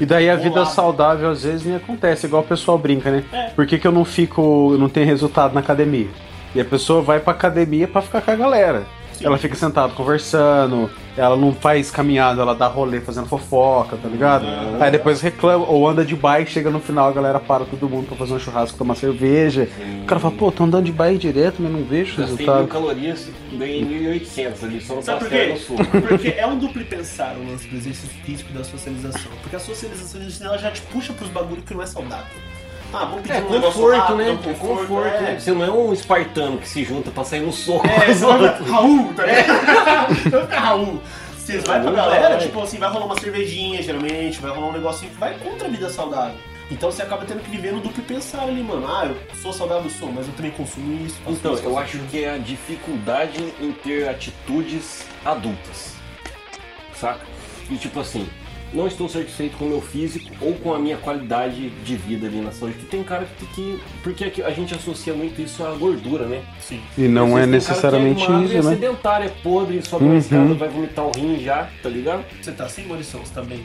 E 0.00 0.06
daí 0.06 0.28
a 0.28 0.36
Vamos 0.36 0.44
vida 0.44 0.64
saudável 0.66 1.30
às 1.30 1.42
vezes 1.44 1.64
nem 1.64 1.76
acontece, 1.76 2.26
igual 2.26 2.42
o 2.42 2.46
pessoal 2.46 2.78
brinca, 2.78 3.10
né? 3.10 3.24
É. 3.32 3.50
Por 3.50 3.66
que, 3.66 3.78
que 3.78 3.86
eu 3.86 3.92
não 3.92 4.04
fico, 4.04 4.76
não 4.78 4.88
tenho 4.88 5.06
resultado 5.06 5.54
na 5.54 5.60
academia? 5.60 6.08
E 6.54 6.60
a 6.60 6.64
pessoa 6.64 7.00
vai 7.00 7.20
pra 7.20 7.32
academia 7.32 7.88
pra 7.88 8.02
ficar 8.02 8.20
com 8.20 8.30
a 8.30 8.36
galera. 8.36 8.82
Sim. 9.22 9.26
Ela 9.26 9.38
fica 9.38 9.54
sentada 9.54 9.92
conversando, 9.92 10.90
ela 11.16 11.36
não 11.36 11.52
faz 11.52 11.90
caminhada, 11.90 12.42
ela 12.42 12.54
dá 12.54 12.66
rolê 12.66 13.00
fazendo 13.00 13.26
fofoca, 13.26 13.96
tá 13.96 14.08
ligado? 14.08 14.44
Aí 14.80 14.90
depois 14.90 15.20
reclama, 15.20 15.64
ou 15.64 15.88
anda 15.88 16.04
de 16.04 16.16
bike, 16.16 16.50
chega 16.50 16.70
no 16.70 16.80
final, 16.80 17.08
a 17.08 17.12
galera 17.12 17.38
para 17.38 17.64
todo 17.64 17.88
mundo 17.88 18.08
pra 18.08 18.16
fazer 18.16 18.34
um 18.34 18.38
churrasco, 18.38 18.76
tomar 18.76 18.96
cerveja. 18.96 19.68
O 20.02 20.06
cara 20.06 20.20
fala, 20.20 20.34
pô, 20.34 20.50
tô 20.50 20.64
andando 20.64 20.84
de 20.84 20.92
bike 20.92 21.18
direto, 21.18 21.56
mas 21.60 21.70
não 21.70 21.84
vejo 21.84 22.16
mil 22.18 22.26
resultado. 22.26 22.66
calorias, 22.66 23.28
ganhei 23.52 23.84
1.800 23.84 24.64
ali, 24.64 24.80
só 24.80 24.96
no 24.96 25.02
Sabe 25.02 25.20
por 25.20 25.28
quê? 25.28 25.54
Porque 26.08 26.28
é 26.36 26.46
um 26.46 26.58
duplo 26.58 26.84
pensar 26.84 27.36
o 27.36 27.48
lance 27.48 27.68
do 27.68 27.76
exercício 27.76 28.08
físico 28.24 28.52
da 28.52 28.64
socialização. 28.64 29.30
Porque 29.40 29.54
a 29.54 29.60
socialização 29.60 30.20
ela 30.42 30.58
já 30.58 30.70
te 30.70 30.82
puxa 30.82 31.12
pros 31.12 31.30
bagulhos 31.30 31.64
que 31.64 31.74
não 31.74 31.82
é 31.82 31.86
saudável. 31.86 32.26
Ah, 32.92 33.04
vamos 33.06 33.22
pedir 33.22 33.36
É 33.36 33.40
um 33.40 33.60
conforto, 33.60 33.96
rápido, 33.98 34.16
né? 34.18 34.30
um 34.46 34.50
É 34.50 34.54
conforto, 34.54 35.06
é. 35.06 35.20
né? 35.20 35.40
Você 35.40 35.52
não 35.52 35.64
é 35.64 35.70
um 35.70 35.92
espartano 35.92 36.58
que 36.58 36.68
se 36.68 36.84
junta 36.84 37.10
pra 37.10 37.24
sair 37.24 37.40
no 37.40 37.52
soco 37.52 37.86
É, 37.86 38.12
você 38.12 38.24
vai. 38.26 38.62
Raul, 38.62 39.14
tá 39.14 39.24
ligado? 39.26 40.14
Ficar 40.14 40.46
Raul. 40.60 41.00
Você 41.36 41.58
vai 41.58 41.82
pra 41.82 41.90
galera, 41.90 42.38
tipo 42.38 42.62
assim, 42.62 42.78
vai 42.78 42.88
rolar 42.88 43.06
uma 43.06 43.18
cervejinha, 43.18 43.82
geralmente, 43.82 44.38
vai 44.40 44.50
rolar 44.52 44.68
um 44.68 44.72
negocinho 44.72 45.10
que 45.10 45.18
vai 45.18 45.34
contra 45.38 45.66
a 45.66 45.70
vida 45.70 45.88
saudável. 45.90 46.36
Então 46.70 46.90
você 46.90 47.02
acaba 47.02 47.24
tendo 47.26 47.40
que 47.42 47.50
viver 47.50 47.72
no 47.72 47.80
duplo 47.80 48.02
pensar 48.04 48.42
ali, 48.42 48.62
mano. 48.62 48.86
Ah, 48.88 49.06
eu 49.06 49.16
sou 49.42 49.52
saudável, 49.52 49.90
sou, 49.90 50.10
mas 50.12 50.26
eu 50.28 50.32
também 50.34 50.52
consumo 50.52 51.04
isso. 51.04 51.16
Então, 51.26 51.54
isso, 51.54 51.64
eu 51.64 51.76
acho 51.76 51.98
que 52.10 52.24
é 52.24 52.30
a 52.34 52.38
dificuldade 52.38 53.52
em 53.60 53.72
ter 53.72 54.08
atitudes 54.08 55.04
adultas. 55.24 55.94
Saca? 56.94 57.20
E 57.68 57.76
tipo 57.76 58.00
assim, 58.00 58.26
não 58.72 58.86
estou 58.86 59.08
satisfeito 59.08 59.56
com 59.56 59.66
o 59.66 59.68
meu 59.68 59.80
físico 59.80 60.30
ou 60.40 60.54
com 60.54 60.72
a 60.74 60.78
minha 60.78 60.96
qualidade 60.96 61.70
de 61.70 61.96
vida 61.96 62.26
ali 62.26 62.40
na 62.40 62.52
saúde. 62.52 62.76
Que 62.78 62.86
tem 62.86 63.02
cara 63.02 63.26
que. 63.38 63.46
que 63.46 63.80
porque 64.02 64.24
aqui 64.24 64.42
a 64.42 64.50
gente 64.50 64.74
associa 64.74 65.12
muito 65.14 65.40
isso 65.40 65.64
à 65.64 65.72
gordura, 65.72 66.26
né? 66.26 66.42
Sim. 66.60 66.80
E 66.96 67.02
não 67.08 67.28
é 67.28 67.32
cara 67.32 67.44
que 67.44 67.50
necessariamente 67.50 68.20
magro 68.28 68.42
e 68.42 68.44
isso, 68.46 68.54
é 68.54 68.62
né? 68.62 68.70
sedentário, 68.70 69.26
é 69.26 69.32
podre, 69.42 69.82
sobe 69.82 70.04
uma 70.04 70.12
Uhum. 70.12 70.18
escada, 70.18 70.54
vai 70.54 70.68
vomitar 70.68 71.06
o 71.06 71.10
rim 71.14 71.38
já, 71.42 71.68
tá 71.82 71.88
ligado? 71.88 72.24
Você 72.40 72.52
tá? 72.52 72.68
Você 72.68 72.82
tá 73.34 73.42
bem? 73.42 73.62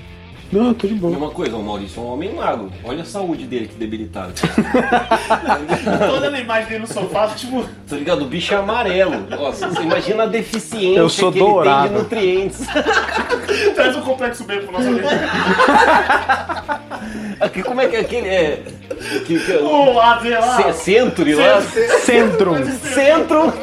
Não, 0.51 0.73
tô 0.73 0.87
de 0.87 0.93
boa. 0.95 1.11
Mesma 1.11 1.29
coisa, 1.29 1.55
o 1.57 1.63
Maurício 1.63 1.99
é 2.01 2.03
um 2.05 2.13
homem 2.13 2.33
magro. 2.33 2.71
Olha 2.83 3.01
a 3.01 3.05
saúde 3.05 3.45
dele 3.45 3.67
que 3.67 3.75
debilitada. 3.75 4.31
Toda 6.09 6.29
a 6.35 6.39
imagem 6.39 6.67
dele 6.67 6.79
no 6.79 6.87
sofá, 6.87 7.27
tipo, 7.35 7.65
Tá 7.89 7.95
ligado? 7.97 8.21
O 8.23 8.27
bicho 8.27 8.53
é 8.53 8.57
amarelo. 8.57 9.27
Nossa, 9.29 9.67
você 9.67 9.81
imagina 9.81 10.23
a 10.23 10.25
deficiência 10.27 10.99
Eu 10.99 11.09
sou 11.09 11.31
que 11.31 11.37
ele 11.39 11.45
tem 11.45 11.53
dourado. 11.53 11.89
de 11.89 11.93
nutrientes. 11.95 12.65
traz 13.75 13.95
um 13.95 14.01
complexo 14.01 14.43
B 14.45 14.57
pro 14.59 14.71
nosso 14.71 14.87
amigo. 14.87 15.07
Aqui, 17.39 17.61
como 17.61 17.79
é 17.81 17.87
que 17.87 17.95
é 17.95 17.99
aquele. 17.99 18.27
É, 18.27 18.63
que, 19.25 19.39
que, 19.39 19.51
O 19.57 19.99
AD 19.99 20.29
lá. 20.29 20.57
Ce- 20.73 20.73
Century 20.83 21.35
lá. 21.35 21.61
Centro. 21.61 22.55
Centro. 22.79 23.53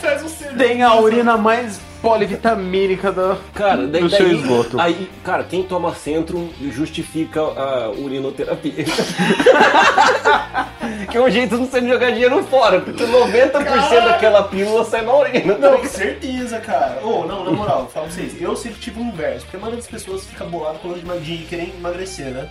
Traz 0.00 0.22
um 0.22 0.28
centro. 0.28 0.56
Tem 0.58 0.82
a 0.82 0.94
urina 1.00 1.36
mais 1.38 1.80
polivitamínica 2.08 3.12
do, 3.12 3.36
Cara, 3.54 3.86
daí, 3.86 4.02
do 4.02 4.10
seu 4.10 4.26
daí- 4.26 4.36
esgoto. 4.36 4.80
Aí, 4.80 5.08
cara, 5.24 5.44
quem 5.44 5.62
toma 5.62 5.94
centro 5.94 6.50
justifica 6.60 7.40
a 7.40 7.90
urinoterapia. 7.90 8.84
que 11.10 11.16
é 11.16 11.20
um 11.20 11.30
jeito 11.30 11.56
de 11.58 11.66
você 11.66 11.80
não 11.80 11.88
jogar 11.88 12.10
dinheiro 12.10 12.42
fora, 12.44 12.80
porque 12.80 13.04
90% 13.04 14.04
daquela 14.04 14.42
pílula 14.44 14.84
sai 14.84 15.02
na 15.02 15.14
urina. 15.14 15.58
Não, 15.58 15.78
com 15.78 15.84
certeza, 15.86 16.58
cara. 16.60 17.00
Ô, 17.04 17.24
não, 17.26 17.44
na 17.44 17.50
moral, 17.50 17.80
vou 17.82 17.88
falar 17.88 18.06
pra 18.06 18.14
vocês. 18.14 18.40
Eu 18.40 18.56
sempre 18.56 18.80
tive 18.80 19.00
o 19.00 19.02
inverso, 19.02 19.44
porque 19.46 19.56
a 19.56 19.60
maioria 19.60 19.80
das 19.80 19.90
pessoas 19.90 20.24
fica 20.24 20.44
bolada 20.44 20.78
com 20.78 20.88
o 20.88 21.20
de, 21.20 21.38
querer 21.38 21.74
emagrecer, 21.76 22.26
né? 22.26 22.48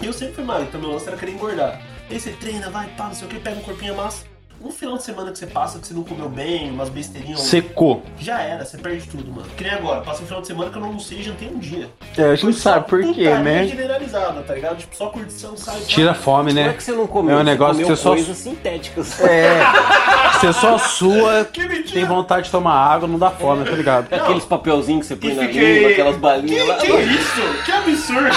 E 0.00 0.06
eu 0.06 0.12
sempre 0.12 0.34
fui 0.34 0.44
magro, 0.44 0.64
então 0.64 0.80
meu 0.80 0.90
lance 0.90 1.06
era 1.06 1.16
querer 1.16 1.32
engordar. 1.32 1.80
Aí 2.10 2.18
você 2.18 2.30
treina, 2.32 2.68
vai, 2.70 2.88
pá, 2.96 3.04
não 3.04 3.14
sei 3.14 3.26
o 3.26 3.30
que, 3.30 3.38
pega 3.38 3.56
um 3.56 3.62
corpinho 3.62 3.94
a 3.94 3.96
massa. 3.96 4.24
Um 4.64 4.70
final 4.70 4.96
de 4.96 5.02
semana 5.02 5.32
que 5.32 5.38
você 5.38 5.46
passa 5.46 5.78
que 5.78 5.86
você 5.88 5.92
não 5.94 6.04
comeu 6.04 6.28
bem, 6.28 6.70
umas 6.70 6.88
besteirinhas, 6.88 7.40
Secou. 7.40 8.02
já 8.18 8.40
era, 8.40 8.64
você 8.64 8.78
perde 8.78 9.08
tudo, 9.08 9.30
mano. 9.32 9.48
Que 9.56 9.64
nem 9.64 9.72
agora, 9.72 10.00
passa 10.02 10.22
um 10.22 10.26
final 10.26 10.40
de 10.40 10.46
semana 10.46 10.70
que 10.70 10.76
eu 10.76 10.80
não 10.80 10.88
almocei 10.88 11.18
e 11.18 11.22
jantei 11.24 11.48
um 11.48 11.58
dia. 11.58 11.88
É, 12.16 12.24
a 12.30 12.34
gente 12.36 12.56
sabe 12.58 12.86
por 12.88 13.02
quê, 13.12 13.28
né? 13.28 13.66
generalizada, 13.66 14.40
tá 14.42 14.54
ligado? 14.54 14.76
Tipo, 14.78 14.94
só 14.94 15.06
curtição, 15.08 15.56
sai. 15.56 15.80
Tira 15.80 16.12
a 16.12 16.14
fome, 16.14 16.50
Como 16.50 16.60
é 16.60 16.66
né? 16.68 16.72
que 16.74 16.82
você 16.82 16.92
não 16.92 17.06
comeu? 17.08 17.32
É 17.38 17.40
um 17.40 17.44
Você 17.44 17.50
negócio 17.50 17.74
comeu 17.82 17.86
que 17.88 17.96
você 17.96 18.02
só- 18.02 18.10
coisas 18.10 18.36
sintéticas. 18.36 19.20
É. 19.20 19.60
Você 20.42 20.52
só 20.54 20.76
sua, 20.76 21.44
Que 21.44 21.60
mentira! 21.68 21.92
tem 21.92 22.04
vontade 22.04 22.46
de 22.46 22.50
tomar 22.50 22.72
água, 22.74 23.06
não 23.06 23.16
dá 23.18 23.30
fome, 23.30 23.64
tá 23.64 23.70
ligado? 23.76 24.12
Aqueles 24.12 24.44
papelzinhos 24.44 25.06
que 25.06 25.14
você 25.14 25.16
põe 25.16 25.30
E 25.30 25.34
na 25.34 25.42
fiquei- 25.46 25.74
língua, 25.74 25.90
aquelas 25.92 26.16
balinhas 26.16 26.62
Que, 26.64 26.68
lá. 26.68 26.76
que 26.78 27.02
isso? 27.12 27.62
Que 27.64 27.70
absurdo! 27.72 28.28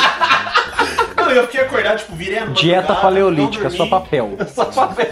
Não, 1.26 1.32
eu 1.32 1.44
fiquei 1.46 1.62
acordado, 1.62 1.98
tipo, 2.00 2.16
virei 2.16 2.40
a 2.40 2.46
Dieta 2.46 2.76
madrugada, 2.82 3.02
paleolítica, 3.02 3.70
só 3.70 3.86
papel. 3.88 4.32
Só 4.54 4.66
papel. 4.66 5.08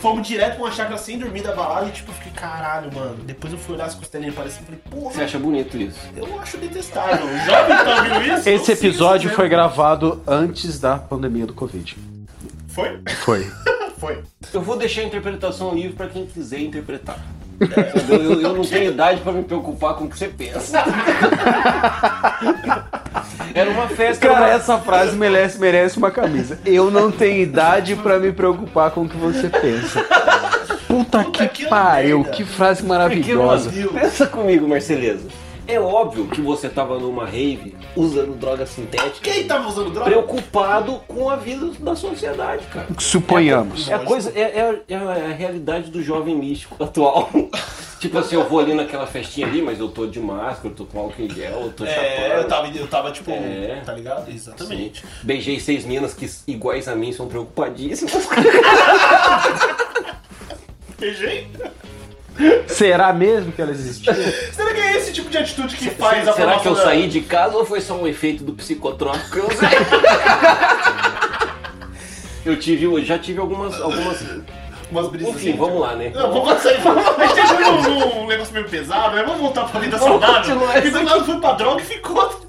Fomos 0.00 0.26
direto 0.26 0.54
pra 0.56 0.64
uma 0.64 0.72
chácara 0.72 0.96
sem 0.98 1.18
dormir 1.18 1.42
da 1.42 1.52
balada 1.52 1.88
e 1.88 1.90
tipo, 1.90 2.10
eu 2.10 2.14
fiquei, 2.14 2.32
caralho, 2.32 2.92
mano. 2.94 3.16
Depois 3.24 3.52
eu 3.52 3.58
fui 3.58 3.74
olhar 3.74 3.86
as 3.86 3.94
costelinhas 3.94 4.34
pareciam 4.34 4.62
e 4.62 4.66
falei, 4.66 4.80
porra, 4.90 5.14
Você 5.14 5.22
acha 5.22 5.38
bonito 5.38 5.76
isso? 5.76 5.98
eu 6.16 6.40
acho 6.40 6.56
detestável. 6.58 7.26
O 7.26 7.38
jovem 7.38 7.76
tá 7.76 7.96
ouvindo 7.96 8.38
isso? 8.38 8.48
Esse 8.48 8.72
episódio 8.72 9.30
foi 9.30 9.48
gravado 9.48 10.22
antes 10.26 10.78
da 10.80 10.96
pandemia 10.96 11.46
do 11.46 11.54
Covid. 11.54 11.96
Foi? 12.68 13.00
Foi. 13.24 13.46
Foi. 13.98 14.22
Eu 14.54 14.62
vou 14.62 14.78
deixar 14.78 15.02
a 15.02 15.04
interpretação 15.04 15.74
livre 15.74 15.92
pra 15.92 16.06
quem 16.06 16.24
quiser 16.24 16.60
interpretar. 16.60 17.18
Sabe, 17.60 18.14
Eu, 18.14 18.22
eu- 18.22 18.40
eu 18.40 18.54
não 18.54 18.64
tenho 18.64 18.92
idade 18.92 19.20
pra 19.20 19.30
me 19.30 19.42
preocupar 19.44 19.92
com 19.94 20.04
o 20.04 20.08
que 20.08 20.16
você 20.18 20.28
pensa. 20.28 20.82
Era 23.54 23.70
uma 23.70 23.88
festa. 23.88 24.26
Cara, 24.28 24.40
uma- 24.46 24.50
essa 24.50 24.78
frase 24.78 25.16
merece, 25.16 25.58
merece 25.58 25.98
uma 25.98 26.10
camisa. 26.10 26.58
Eu 26.64 26.90
não 26.90 27.10
tenho 27.10 27.42
idade 27.42 27.96
pra 27.96 28.18
me 28.18 28.32
preocupar 28.32 28.90
com 28.90 29.02
o 29.02 29.08
que 29.08 29.16
você 29.16 29.48
pensa. 29.48 30.02
Puta 30.88 31.22
Puta 31.22 31.24
que 31.24 31.48
que 31.48 31.66
pariu, 31.68 32.18
merda. 32.18 32.32
que 32.32 32.44
frase 32.44 32.84
maravilhosa. 32.84 33.70
pensa 33.92 34.26
comigo, 34.26 34.66
Marceleza. 34.68 35.28
É 35.72 35.78
óbvio 35.80 36.26
que 36.28 36.40
você 36.40 36.68
tava 36.68 36.98
numa 36.98 37.24
rave 37.24 37.76
usando 37.96 38.36
droga 38.38 38.66
sintética, 38.66 39.20
Quem 39.30 39.46
tava 39.46 39.68
usando 39.68 39.90
droga? 39.90 40.10
preocupado 40.10 41.00
com 41.06 41.30
a 41.30 41.36
vida 41.36 41.70
da 41.78 41.94
sociedade, 41.94 42.66
cara. 42.66 42.88
Suponhamos. 42.98 43.88
É 43.88 43.94
a 43.94 44.00
coisa, 44.00 44.32
é, 44.34 44.40
é- 44.42 44.80
é 44.88 44.96
a 44.96 45.32
realidade 45.32 45.90
do 45.90 46.02
jovem 46.02 46.34
místico 46.36 46.76
atual. 46.82 47.28
tipo 48.00 48.18
assim, 48.18 48.34
eu 48.34 48.48
vou 48.48 48.58
ali 48.60 48.74
naquela 48.74 49.06
festinha 49.06 49.46
ali, 49.46 49.60
mas 49.62 49.78
eu 49.78 49.88
tô 49.88 50.06
de 50.06 50.18
máscara, 50.18 50.68
eu 50.68 50.74
tô 50.74 50.84
com 50.86 50.98
álcool 51.00 51.22
em 51.22 51.30
gel, 51.30 51.60
eu 51.60 51.70
tô 51.72 51.84
É, 51.84 51.94
chapando. 51.94 52.32
eu 52.40 52.48
tava, 52.48 52.68
eu 52.68 52.86
tava 52.88 53.12
tipo, 53.12 53.30
É. 53.30 53.82
tá 53.84 53.92
ligado? 53.92 54.30
Exatamente. 54.30 55.04
Beijei 55.22 55.60
seis 55.60 55.84
minas 55.84 56.14
que 56.14 56.28
iguais 56.46 56.88
a 56.88 56.94
mim 56.96 57.12
são 57.12 57.28
preocupadíssimas. 57.28 58.26
Beijei? 60.98 61.46
Será 62.68 63.12
mesmo 63.12 63.52
que 63.52 63.60
ela 63.60 63.70
existiu? 63.70 64.14
Será 64.14 64.69
que 64.69 64.69
é 64.69 64.69
esse 65.10 65.14
tipo 65.14 65.28
de 65.30 65.38
atitude 65.38 65.76
que 65.76 65.90
faz 65.90 66.26
a 66.28 66.32
Será 66.32 66.58
que 66.58 66.68
eu 66.68 66.74
da- 66.74 66.82
saí 66.84 67.08
de 67.08 67.20
casa 67.20 67.56
ou 67.56 67.64
foi 67.66 67.80
só 67.80 67.94
um 67.94 68.06
efeito 68.06 68.44
do 68.44 68.52
psicotrópico 68.52 69.38
eu 69.38 69.46
usei? 69.48 69.68
Eu 72.42 72.58
tive, 72.58 72.84
eu 72.86 73.04
já 73.04 73.18
tive 73.18 73.38
algumas, 73.38 73.78
algumas. 73.78 74.24
Umas 74.90 75.08
brisas 75.08 75.34
Enfim, 75.34 75.50
assim? 75.50 75.58
vamos 75.58 75.78
lá, 75.78 75.94
né? 75.94 76.10
Não, 76.14 76.32
vamos 76.32 76.66
aí. 76.66 76.74
A 77.18 77.26
gente 77.26 77.48
chegou 77.48 77.82
num, 77.82 78.14
num 78.22 78.26
negócio 78.26 78.54
meio 78.54 78.66
pesado, 78.66 79.14
né? 79.14 79.22
Vamos 79.22 79.40
voltar 79.42 79.68
pra 79.68 79.78
vida 79.78 79.98
Vamos 79.98 80.20
saudável. 80.24 80.58
E 80.84 80.90
do 80.90 81.02
nada 81.02 81.22
foi 81.22 81.38
pra 81.38 81.52
droga 81.52 81.82
e 81.82 81.84
ficou. 81.84 82.40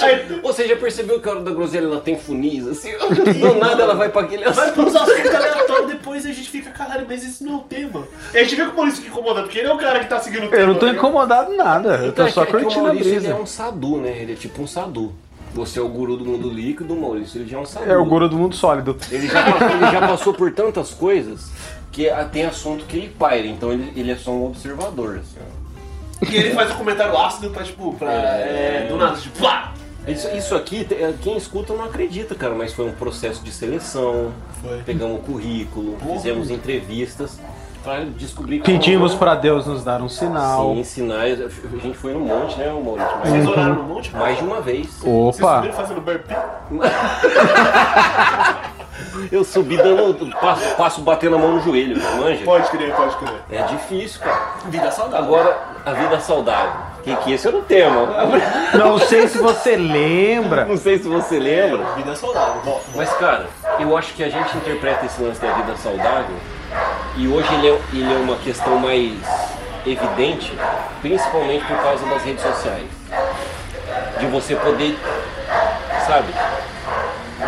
Aí, 0.00 0.40
Você 0.42 0.66
já 0.68 0.76
percebeu 0.76 1.20
que 1.20 1.28
a 1.28 1.32
hora 1.32 1.40
da 1.42 1.50
groselha 1.50 1.84
ela 1.86 2.00
tem 2.00 2.18
funis, 2.18 2.66
assim? 2.66 2.90
Do 2.96 3.54
nada 3.58 3.82
ela 3.82 3.94
vai 3.94 4.08
pra 4.08 4.22
aquele 4.22 4.44
vai 4.44 4.52
assunto. 4.68 4.74
pros 4.74 4.96
assuntos 4.96 5.34
aleatórios 5.34 5.88
depois 5.88 6.24
e 6.24 6.30
a 6.30 6.32
gente 6.32 6.48
fica, 6.50 6.70
caralho, 6.70 7.06
mas 7.08 7.24
esse 7.24 7.42
não 7.44 7.54
é 7.54 7.56
o 7.56 7.60
tema. 7.60 8.04
E 8.34 8.38
a 8.38 8.42
gente 8.42 8.54
vê 8.56 8.64
que 8.64 8.70
o 8.70 8.74
Maurício 8.76 9.02
fica 9.02 9.12
incomodado, 9.12 9.46
porque 9.46 9.58
ele 9.58 9.68
é 9.68 9.72
o 9.74 9.78
cara 9.78 10.00
que 10.00 10.06
tá 10.06 10.18
seguindo 10.20 10.46
o 10.46 10.48
tema. 10.48 10.62
Eu 10.62 10.66
não 10.68 10.74
tô 10.76 10.86
né? 10.86 10.92
incomodado 10.92 11.54
nada. 11.56 11.94
Eu 11.96 12.02
tô 12.04 12.08
Então, 12.08 12.26
é 12.26 12.30
só 12.30 12.44
que- 12.44 12.48
é 12.48 12.50
que 12.50 12.56
o 12.56 12.60
curtindo 12.62 12.80
a 12.80 12.88
Maurício, 12.88 13.08
ele 13.12 13.18
brisa. 13.20 13.32
é 13.34 13.36
um 13.36 13.46
sadu, 13.46 13.96
né? 13.98 14.18
Ele 14.22 14.32
é 14.32 14.36
tipo 14.36 14.62
um 14.62 14.66
sadu. 14.66 15.12
Você 15.54 15.78
é 15.78 15.82
o 15.82 15.88
guru 15.88 16.16
do 16.16 16.24
mundo 16.26 16.48
líquido, 16.50 16.94
o 16.94 17.00
Maurício 17.00 17.40
ele 17.40 17.48
já 17.48 17.56
é 17.56 17.60
um 17.60 17.66
sadu. 17.66 17.90
É 17.90 17.96
o 17.96 18.04
guru 18.04 18.28
do 18.28 18.36
mundo 18.36 18.54
sólido. 18.54 18.96
Ele 19.10 19.26
já, 19.26 19.42
passou, 19.42 19.68
ele 19.76 19.90
já 19.90 20.00
passou 20.06 20.34
por 20.34 20.52
tantas 20.52 20.90
coisas 20.92 21.50
que 21.90 22.06
tem 22.32 22.44
assunto 22.44 22.84
que 22.84 22.96
ele 22.98 23.08
paira, 23.18 23.46
então 23.48 23.72
ele, 23.72 23.92
ele 23.96 24.10
é 24.12 24.16
só 24.16 24.30
um 24.30 24.46
observador. 24.46 25.16
Assim, 25.20 25.38
ó. 25.40 25.67
E 26.22 26.36
ele 26.36 26.54
faz 26.54 26.70
um 26.72 26.74
comentário 26.74 27.16
ácido 27.16 27.50
pra, 27.50 27.62
tipo, 27.64 27.92
pra. 27.94 28.12
É. 28.12 28.84
É, 28.84 28.86
do 28.88 28.96
nada, 28.96 29.16
tipo, 29.16 29.38
pá! 29.40 29.72
Isso, 30.06 30.28
isso 30.34 30.54
aqui, 30.54 30.86
eh, 30.90 31.12
quem 31.20 31.36
escuta 31.36 31.74
não 31.74 31.84
acredita, 31.84 32.34
cara, 32.34 32.54
mas 32.54 32.72
foi 32.72 32.86
um 32.86 32.92
processo 32.92 33.44
de 33.44 33.52
seleção. 33.52 34.32
Foi. 34.62 34.78
Pegamos 34.78 35.18
o 35.18 35.22
currículo, 35.22 35.92
Porra. 35.98 36.14
fizemos 36.16 36.50
entrevistas 36.50 37.38
pra 37.84 38.00
descobrir 38.16 38.60
Pedimos 38.62 39.12
como- 39.12 39.18
pra 39.18 39.34
Deus 39.34 39.66
nos 39.66 39.84
dar 39.84 40.00
um 40.00 40.08
sinal. 40.08 40.74
Sim, 40.74 40.84
sinais. 40.84 41.38
A 41.42 41.48
gente 41.82 41.96
foi 41.98 42.14
no 42.14 42.20
monte, 42.20 42.56
né, 42.58 42.72
Maurício? 42.72 43.06
Vocês 43.20 43.32
Mais, 43.34 43.46
oraram 43.48 43.74
no 43.74 43.82
monte? 43.84 44.16
mais 44.16 44.38
de 44.38 44.44
uma 44.44 44.60
vez. 44.62 44.86
Vocês 44.86 45.36
Opa! 45.42 45.56
subiram 45.56 45.74
fazendo 45.74 46.00
burpee? 46.00 46.36
Eu 49.30 49.44
subi 49.44 49.76
dando 49.76 50.30
passo, 50.40 50.74
passo 50.76 51.00
batendo 51.02 51.36
a 51.36 51.38
mão 51.38 51.54
no 51.54 51.60
joelho, 51.60 51.96
manja? 52.18 52.44
Pode 52.44 52.68
crer, 52.70 52.94
pode 52.94 53.16
crer. 53.16 53.34
É 53.50 53.62
difícil, 53.62 54.20
cara. 54.20 54.40
Vida 54.66 54.90
saudável. 54.90 55.24
Agora, 55.24 55.58
a 55.86 55.92
vida 55.92 56.20
saudável. 56.20 56.88
Que, 57.02 57.14
que 57.16 57.32
esse 57.32 57.46
era 57.48 57.56
o 57.56 57.62
tema. 57.62 58.06
Não 58.74 58.98
sei 58.98 59.28
se 59.28 59.38
você 59.38 59.76
lembra. 59.76 60.64
Não 60.66 60.76
sei 60.76 60.98
se 60.98 61.08
você 61.08 61.38
lembra. 61.38 61.84
Vida 61.96 62.14
saudável. 62.14 62.60
Bom, 62.64 62.80
Mas, 62.94 63.10
cara, 63.14 63.46
eu 63.78 63.96
acho 63.96 64.12
que 64.14 64.22
a 64.24 64.28
gente 64.28 64.56
interpreta 64.56 65.06
esse 65.06 65.22
lance 65.22 65.40
da 65.40 65.52
vida 65.52 65.76
saudável 65.76 66.36
e 67.16 67.26
hoje 67.28 67.48
ele 67.54 67.68
é, 67.68 67.78
ele 67.92 68.12
é 68.12 68.16
uma 68.18 68.36
questão 68.36 68.78
mais 68.78 69.12
evidente, 69.86 70.52
principalmente 71.00 71.64
por 71.64 71.76
causa 71.78 72.04
das 72.06 72.22
redes 72.22 72.42
sociais. 72.42 72.86
De 74.20 74.26
você 74.26 74.54
poder, 74.56 74.98
sabe, 76.06 76.26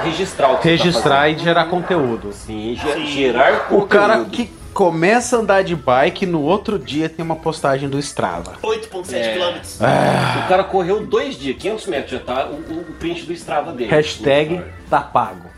registrar 0.04 0.52
o 0.52 0.58
que 0.58 0.68
Registrar 0.68 1.28
você 1.28 1.34
e 1.34 1.38
gerar 1.38 1.64
conteúdo. 1.66 2.28
tá. 2.28 2.34
Sim, 2.34 2.76
ge- 2.80 3.06
gerar 3.06 3.66
O 3.70 3.82
cara 3.86 4.18
conteúdo. 4.18 4.30
que 4.30 4.59
começa 4.72 5.36
a 5.36 5.40
andar 5.40 5.62
de 5.64 5.74
bike, 5.76 6.26
no 6.26 6.42
outro 6.42 6.78
dia 6.78 7.08
tem 7.08 7.24
uma 7.24 7.36
postagem 7.36 7.88
do 7.88 7.98
Strava. 7.98 8.54
8,7 8.62 9.14
É. 9.14 9.32
quilômetros. 9.32 9.76
O 9.76 10.48
cara 10.48 10.64
correu 10.64 11.04
dois 11.06 11.36
dias, 11.36 11.56
500 11.58 11.86
metros, 11.86 12.10
já 12.12 12.18
tá 12.20 12.46
o, 12.46 12.54
o- 12.54 12.80
o 12.88 12.92
print 12.98 13.22
do 13.26 13.32
Strava 13.32 13.72
dele. 13.72 13.90
Hashtag 13.90 14.62
tá 14.88 15.00
pago. 15.00 15.50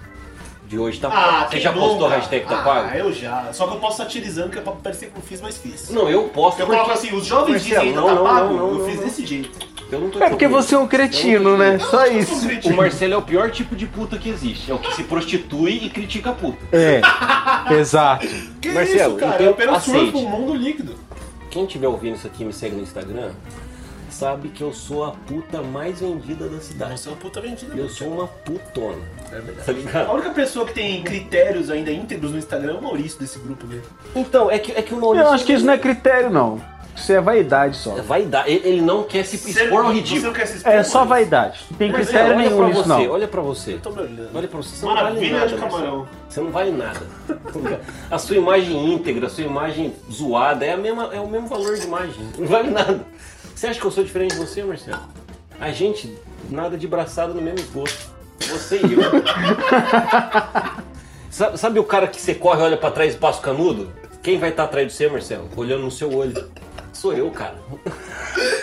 De 0.73 0.79
hoje 0.79 0.99
tá 0.99 1.09
Ah, 1.12 1.47
Você 1.50 1.61
já 1.61 1.71
bom, 1.71 1.81
postou 1.81 2.07
a 2.07 2.11
hashtag 2.14 2.47
tá 2.47 2.61
ah, 2.61 2.62
pago? 2.62 2.97
eu 2.97 3.12
já. 3.12 3.52
Só 3.52 3.67
que 3.67 3.75
eu 3.75 3.79
posso 3.79 3.99
satirizando, 3.99 4.49
que 4.49 4.59
é 4.59 4.62
pra 4.62 4.73
parecer 4.73 5.11
que 5.11 5.19
eu 5.19 5.23
fiz, 5.23 5.38
mas 5.43 5.59
fiz. 5.59 5.91
Não, 5.91 6.09
eu 6.09 6.23
posto 6.31 6.61
Eu 6.61 6.67
porque- 6.67 6.81
coloco 6.81 6.95
assim, 6.99 7.14
os 7.14 7.26
jovens 7.26 7.62
dizem 7.62 7.79
ainda 7.79 8.00
não, 8.00 8.07
tá 8.09 8.14
não, 8.14 8.25
pago, 8.25 8.55
não, 8.55 8.73
não, 8.73 8.79
eu 8.79 8.87
fiz 8.87 8.97
não. 8.97 9.05
desse 9.05 9.26
jeito. 9.26 9.50
Eu 9.93 10.00
não 10.00 10.09
tô 10.09 10.19
É 10.25 10.31
porque 10.31 10.49
você 10.49 10.75
é 10.75 10.79
um 10.79 10.87
cretino, 10.88 11.59
né? 11.59 11.79
Só 11.79 12.07
isso. 12.07 12.49
O 12.71 12.75
Marcelo 12.75 13.12
é 13.12 13.17
o 13.19 13.21
pior 13.21 13.50
tipo 13.50 13.76
de 13.76 13.85
puta 13.85 14.17
que 14.17 14.31
existe. 14.31 14.71
É 14.71 14.75
o 14.75 14.79
que 14.79 14.95
se 14.95 15.02
prostitui 15.05 15.73
e 15.85 15.91
critica 15.91 16.31
a 16.31 16.33
puta. 16.33 16.57
É, 16.73 17.02
exato. 17.79 18.26
Que 18.59 18.71
Marcelo, 18.71 19.11
isso, 19.11 19.17
cara? 19.21 19.35
então 19.35 19.47
eu 19.49 19.52
apenas 19.52 19.76
aceite. 19.76 20.11
surfo 20.11 20.19
o 20.21 20.31
mundo 20.31 20.55
líquido. 20.55 20.95
Quem 21.50 21.64
estiver 21.67 21.87
ouvindo 21.88 22.17
isso 22.17 22.26
aqui 22.26 22.45
e 22.45 22.47
me 22.47 22.52
segue 22.55 22.75
no 22.76 22.81
Instagram, 22.83 23.33
sabe 24.12 24.49
que 24.49 24.62
eu 24.62 24.73
sou 24.73 25.04
a 25.04 25.11
puta 25.12 25.62
mais 25.62 26.00
vendida 26.00 26.49
da 26.49 26.61
cidade. 26.61 27.00
Você 27.00 27.09
é 27.09 27.12
uma 27.12 27.19
puta 27.19 27.40
vendida. 27.40 27.75
Eu 27.76 27.88
sou 27.88 28.09
uma 28.09 28.26
putona. 28.26 28.99
É 29.31 29.40
verdade. 29.40 29.64
Tá 29.64 29.73
A 29.73 29.75
ligado? 29.75 30.12
única 30.12 30.31
pessoa 30.31 30.66
que 30.66 30.75
tem 30.75 31.02
critérios 31.02 31.71
ainda 31.71 31.90
íntegros 31.90 32.33
no 32.33 32.38
Instagram 32.38 32.75
é 32.75 32.78
o 32.78 32.83
Maurício 32.83 33.19
desse 33.19 33.38
grupo 33.38 33.66
mesmo. 33.66 33.87
Então, 34.14 34.50
é 34.50 34.59
que, 34.59 34.73
é 34.73 34.83
que 34.83 34.95
o 34.95 35.00
Maurício. 35.00 35.26
Eu 35.26 35.33
acho 35.33 35.45
que 35.45 35.52
isso 35.52 35.64
não 35.64 35.73
é 35.75 35.78
critério, 35.78 36.31
não. 36.31 36.61
Isso 36.95 37.11
é 37.11 37.21
vaidade 37.23 37.78
só. 37.78 37.95
Vai 38.02 38.25
dar. 38.26 38.47
Ele, 38.47 38.69
ele 38.69 38.81
não 38.83 39.02
quer 39.04 39.25
se 39.25 39.37
expor 39.37 39.87
ao 39.87 39.92
ridículo. 39.95 40.35
se 40.47 40.57
expor, 40.59 40.73
É 40.73 40.83
só 40.83 41.07
vaidade. 41.07 41.61
Não 41.71 41.78
tem 41.78 41.90
critério 41.90 42.37
nenhum 42.37 42.69
nisso, 42.69 42.87
não. 42.87 43.09
olha 43.11 43.26
pra 43.26 43.40
você. 43.40 43.78
Tô 43.83 43.90
me 43.90 44.02
olhando. 44.02 44.28
Olha 44.35 44.47
pra 44.47 44.59
você, 44.59 44.76
você 44.76 44.85
não 44.85 44.95
vale 44.95 45.04
Maravilha 45.07 45.38
nada. 45.38 45.49
de 45.49 45.54
camarão. 45.57 46.09
Você 46.28 46.40
não 46.42 46.50
vale 46.50 46.71
nada. 46.71 47.00
A 48.11 48.19
sua 48.19 48.37
imagem 48.37 48.92
íntegra, 48.92 49.26
a 49.26 49.31
sua 49.31 49.42
imagem 49.45 49.95
zoada 50.11 50.66
é, 50.66 50.73
a 50.73 50.76
mesma, 50.76 51.09
é 51.14 51.19
o 51.19 51.26
mesmo 51.26 51.49
valor 51.49 51.75
de 51.76 51.87
imagem. 51.87 52.28
Não 52.38 52.47
vale 52.47 52.71
nada. 52.71 53.00
Você 53.62 53.69
acha 53.69 53.78
que 53.78 53.87
eu 53.87 53.92
sou 53.92 54.02
diferente 54.02 54.33
de 54.33 54.38
você, 54.38 54.64
Marcelo? 54.64 54.99
A 55.61 55.71
gente, 55.71 56.12
nada 56.50 56.76
de 56.76 56.88
braçada 56.88 57.33
no 57.33 57.40
mesmo 57.40 57.61
esgoto. 57.61 57.97
Você 58.40 58.78
e 58.78 58.92
eu. 58.92 59.02
sabe, 61.31 61.57
sabe 61.57 61.78
o 61.78 61.85
cara 61.85 62.09
que 62.09 62.21
você 62.21 62.35
corre, 62.35 62.61
olha 62.61 62.76
pra 62.76 62.90
trás 62.90 63.14
e 63.14 63.16
passa 63.16 63.38
o 63.38 63.42
canudo? 63.42 63.92
Quem 64.21 64.37
vai 64.37 64.50
estar 64.50 64.64
atrás 64.64 64.88
de 64.88 64.92
você, 64.92 65.09
Marcelo? 65.09 65.49
Olhando 65.57 65.85
no 65.85 65.92
seu 65.92 66.12
olho. 66.12 66.50
Sou 66.92 67.12
eu, 67.12 67.31
cara. 67.31 67.54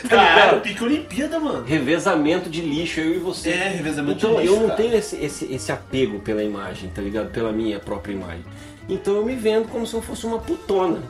Cara, 0.10 0.60
pique 0.60 0.84
Olimpíada, 0.84 1.40
mano. 1.40 1.64
Revezamento 1.64 2.50
de 2.50 2.60
lixo, 2.60 3.00
eu 3.00 3.16
e 3.16 3.20
você. 3.20 3.52
É, 3.52 3.70
revezamento 3.70 4.18
então, 4.18 4.36
de 4.36 4.42
lixo, 4.42 4.54
eu 4.54 4.60
não 4.60 4.68
cara. 4.68 4.82
tenho 4.82 4.96
esse, 4.96 5.16
esse, 5.16 5.46
esse 5.46 5.72
apego 5.72 6.20
pela 6.20 6.44
imagem, 6.44 6.90
tá 6.90 7.02
ligado? 7.02 7.32
Pela 7.32 7.54
minha 7.54 7.80
própria 7.80 8.12
imagem. 8.12 8.44
Então 8.90 9.16
eu 9.16 9.24
me 9.24 9.38
vendo 9.38 9.70
como 9.70 9.88
se 9.88 9.94
eu 9.94 10.02
fosse 10.02 10.26
uma 10.26 10.40
putona. 10.40 11.02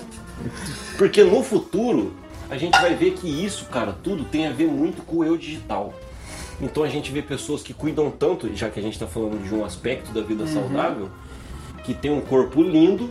Porque 0.98 1.24
no 1.24 1.42
futuro, 1.42 2.20
a 2.52 2.58
gente 2.58 2.78
vai 2.78 2.94
ver 2.94 3.12
que 3.14 3.26
isso, 3.26 3.64
cara, 3.66 3.92
tudo 4.02 4.24
tem 4.24 4.46
a 4.46 4.50
ver 4.52 4.66
muito 4.66 5.02
com 5.02 5.16
o 5.16 5.24
eu 5.24 5.36
digital. 5.38 5.94
Então 6.60 6.82
a 6.84 6.88
gente 6.88 7.10
vê 7.10 7.22
pessoas 7.22 7.62
que 7.62 7.72
cuidam 7.72 8.10
tanto, 8.10 8.54
já 8.54 8.68
que 8.68 8.78
a 8.78 8.82
gente 8.82 8.98
tá 8.98 9.06
falando 9.06 9.42
de 9.42 9.54
um 9.54 9.64
aspecto 9.64 10.12
da 10.12 10.20
vida 10.20 10.44
Uhum. 10.44 10.52
saudável, 10.52 11.08
que 11.82 11.94
tem 11.94 12.10
um 12.12 12.20
corpo 12.20 12.62
lindo 12.62 13.10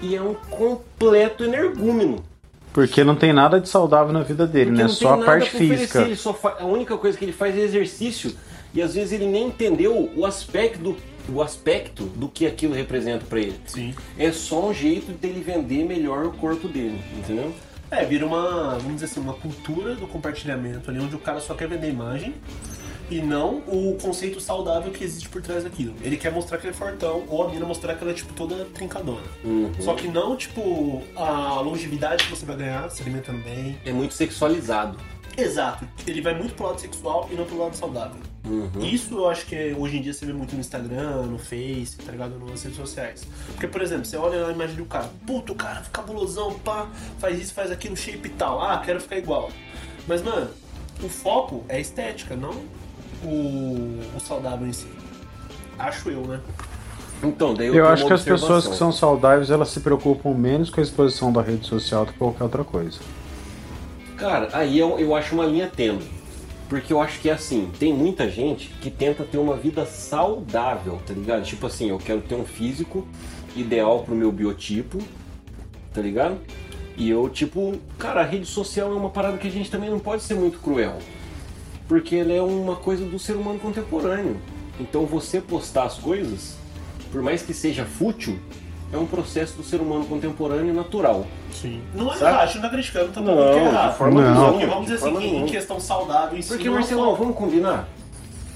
e 0.00 0.16
é 0.16 0.22
um 0.22 0.34
completo 0.34 1.44
energúmeno. 1.44 2.24
Porque 2.72 3.04
não 3.04 3.14
tem 3.14 3.32
nada 3.32 3.60
de 3.60 3.68
saudável 3.68 4.12
na 4.12 4.22
vida 4.22 4.46
dele, 4.46 4.70
Porque 4.70 4.82
né? 4.82 4.88
não 4.88 4.94
Só 4.94 5.12
a 5.12 5.16
tem 5.16 5.26
parte 5.26 5.50
física. 5.50 6.00
ele 6.02 6.16
só 6.16 6.32
fa- 6.32 6.56
A 6.60 6.64
única 6.64 6.96
coisa 6.96 7.16
que 7.18 7.24
ele 7.24 7.32
faz 7.32 7.56
é 7.56 7.60
exercício. 7.60 8.34
E 8.74 8.80
às 8.82 8.94
vezes 8.94 9.12
ele 9.12 9.26
nem 9.26 9.48
entendeu 9.48 10.10
o 10.16 10.24
aspecto 10.26 10.78
do, 10.78 10.96
o 11.32 11.42
aspecto 11.42 12.04
do 12.04 12.28
que 12.28 12.46
aquilo 12.46 12.74
representa 12.74 13.24
pra 13.28 13.38
ele. 13.38 13.54
Sim. 13.66 13.94
É 14.18 14.30
só 14.32 14.68
um 14.68 14.74
jeito 14.74 15.12
dele 15.12 15.40
vender 15.44 15.84
melhor 15.84 16.24
o 16.26 16.32
corpo 16.32 16.66
dele, 16.68 17.00
entendeu? 17.16 17.52
É, 17.90 18.04
vira 18.04 18.26
uma, 18.26 18.78
vamos 18.78 18.94
dizer 18.94 19.06
assim, 19.06 19.20
uma 19.20 19.34
cultura 19.34 19.94
do 19.94 20.06
compartilhamento 20.06 20.90
ali, 20.90 21.00
onde 21.00 21.14
o 21.14 21.18
cara 21.18 21.40
só 21.40 21.54
quer 21.54 21.68
vender 21.68 21.88
imagem 21.88 22.34
e 23.10 23.20
não 23.22 23.62
o 23.66 23.96
conceito 24.00 24.40
saudável 24.40 24.92
que 24.92 25.02
existe 25.02 25.28
por 25.28 25.40
trás 25.40 25.64
daquilo. 25.64 25.94
Ele 26.02 26.16
quer 26.16 26.30
mostrar 26.30 26.58
que 26.58 26.66
ele 26.66 26.74
é 26.74 26.76
fortão, 26.76 27.24
ou 27.28 27.42
a 27.42 27.48
mina 27.48 27.64
mostrar 27.64 27.94
que 27.94 28.02
ela 28.02 28.12
é, 28.12 28.14
tipo, 28.14 28.32
toda 28.34 28.66
trincadona. 28.66 29.22
Uhum. 29.42 29.72
Só 29.80 29.94
que 29.94 30.08
não, 30.08 30.36
tipo, 30.36 31.02
a 31.16 31.60
longevidade 31.60 32.24
que 32.24 32.30
você 32.30 32.44
vai 32.44 32.56
ganhar 32.56 32.90
se 32.90 33.02
alimentando 33.02 33.42
bem. 33.42 33.78
É 33.84 33.92
muito 33.92 34.14
sexualizado. 34.14 34.98
Exato. 35.38 35.86
Ele 36.06 36.20
vai 36.20 36.34
muito 36.34 36.54
pro 36.54 36.66
lado 36.66 36.80
sexual 36.80 37.28
e 37.30 37.34
não 37.34 37.44
pro 37.44 37.58
lado 37.58 37.76
saudável. 37.76 38.20
Uhum. 38.44 38.80
Isso 38.80 39.14
eu 39.14 39.28
acho 39.28 39.46
que 39.46 39.74
hoje 39.78 39.98
em 39.98 40.02
dia 40.02 40.12
você 40.12 40.26
vê 40.26 40.32
muito 40.32 40.54
no 40.54 40.60
Instagram, 40.60 41.22
no 41.22 41.38
Face, 41.38 41.96
tá 42.04 42.10
ligado? 42.10 42.38
Nas 42.38 42.62
redes 42.62 42.76
sociais. 42.76 43.26
Porque, 43.46 43.68
por 43.68 43.80
exemplo, 43.82 44.04
você 44.04 44.16
olha 44.16 44.46
a 44.46 44.52
imagem 44.52 44.76
do 44.76 44.84
cara, 44.84 45.08
puto, 45.26 45.52
o 45.52 45.56
cara 45.56 45.82
fica 45.82 46.02
cabulosão, 46.02 46.58
pá, 46.60 46.88
faz 47.18 47.38
isso, 47.38 47.54
faz 47.54 47.70
aquilo, 47.70 47.96
shape 47.96 48.26
e 48.26 48.30
tal. 48.32 48.60
Ah, 48.60 48.82
quero 48.84 49.00
ficar 49.00 49.16
igual. 49.16 49.50
Mas, 50.06 50.22
mano, 50.22 50.50
o 51.02 51.08
foco 51.08 51.64
é 51.68 51.76
a 51.76 51.80
estética, 51.80 52.34
não 52.34 52.54
o, 53.22 54.00
o 54.16 54.20
saudável 54.20 54.66
em 54.66 54.72
si. 54.72 54.88
Acho 55.78 56.10
eu, 56.10 56.26
né? 56.26 56.40
Então, 57.22 57.54
daí 57.54 57.66
eu, 57.66 57.74
Eu 57.74 57.88
acho 57.88 58.06
que 58.06 58.12
as 58.12 58.22
pessoas 58.22 58.66
que 58.66 58.76
são 58.76 58.92
saudáveis, 58.92 59.50
elas 59.50 59.68
se 59.68 59.80
preocupam 59.80 60.34
menos 60.34 60.70
com 60.70 60.80
a 60.80 60.82
exposição 60.82 61.32
da 61.32 61.42
rede 61.42 61.66
social 61.66 62.06
do 62.06 62.12
que 62.12 62.18
qualquer 62.18 62.44
outra 62.44 62.64
coisa. 62.64 62.98
Cara, 64.18 64.48
aí 64.52 64.76
eu, 64.76 64.98
eu 64.98 65.14
acho 65.14 65.32
uma 65.32 65.46
linha 65.46 65.68
tênue. 65.68 66.04
Porque 66.68 66.92
eu 66.92 67.00
acho 67.00 67.20
que 67.20 67.30
é 67.30 67.32
assim, 67.32 67.70
tem 67.78 67.94
muita 67.94 68.28
gente 68.28 68.68
que 68.80 68.90
tenta 68.90 69.22
ter 69.24 69.38
uma 69.38 69.56
vida 69.56 69.86
saudável, 69.86 71.00
tá 71.06 71.14
ligado? 71.14 71.44
Tipo 71.44 71.66
assim, 71.66 71.88
eu 71.88 71.98
quero 71.98 72.20
ter 72.20 72.34
um 72.34 72.44
físico 72.44 73.06
ideal 73.56 74.02
pro 74.02 74.14
meu 74.14 74.30
biotipo, 74.30 74.98
tá 75.94 76.02
ligado? 76.02 76.36
E 76.96 77.08
eu, 77.08 77.28
tipo, 77.28 77.78
cara, 77.96 78.20
a 78.20 78.24
rede 78.24 78.44
social 78.44 78.92
é 78.92 78.94
uma 78.94 79.08
parada 79.08 79.38
que 79.38 79.46
a 79.46 79.50
gente 79.50 79.70
também 79.70 79.88
não 79.88 80.00
pode 80.00 80.22
ser 80.24 80.34
muito 80.34 80.58
cruel. 80.58 80.98
Porque 81.86 82.16
ela 82.16 82.32
é 82.32 82.42
uma 82.42 82.74
coisa 82.74 83.04
do 83.04 83.18
ser 83.20 83.34
humano 83.34 83.60
contemporâneo. 83.60 84.36
Então 84.80 85.06
você 85.06 85.40
postar 85.40 85.84
as 85.84 85.96
coisas, 85.96 86.56
por 87.12 87.22
mais 87.22 87.40
que 87.40 87.54
seja 87.54 87.84
fútil, 87.84 88.38
é 88.92 88.96
um 88.96 89.06
processo 89.06 89.56
do 89.56 89.62
ser 89.62 89.80
humano 89.80 90.04
contemporâneo 90.06 90.72
natural. 90.72 91.26
Sim. 91.52 91.82
Não 91.94 92.12
é 92.12 92.16
Sabe? 92.16 92.32
errado, 92.32 92.54
não 92.54 92.62
tá 92.62 92.68
criticando 92.70 93.08
também 93.12 93.34
Não, 93.34 93.42
que 93.42 93.48
é 93.48 93.60
de 93.60 93.66
errado. 93.66 93.96
forma 93.96 94.20
Não, 94.22 94.30
nenhuma, 94.30 94.50
porque 94.52 94.66
vamos 94.66 94.86
de 94.86 94.92
dizer 94.94 95.08
assim, 95.08 95.18
que 95.18 95.36
em 95.36 95.46
questão 95.46 95.80
saudável 95.80 96.42
si. 96.42 96.48
Porque, 96.48 96.64
não 96.68 96.72
é 96.74 96.78
Marcelão, 96.78 97.14
vamos 97.14 97.36
combinar? 97.36 97.88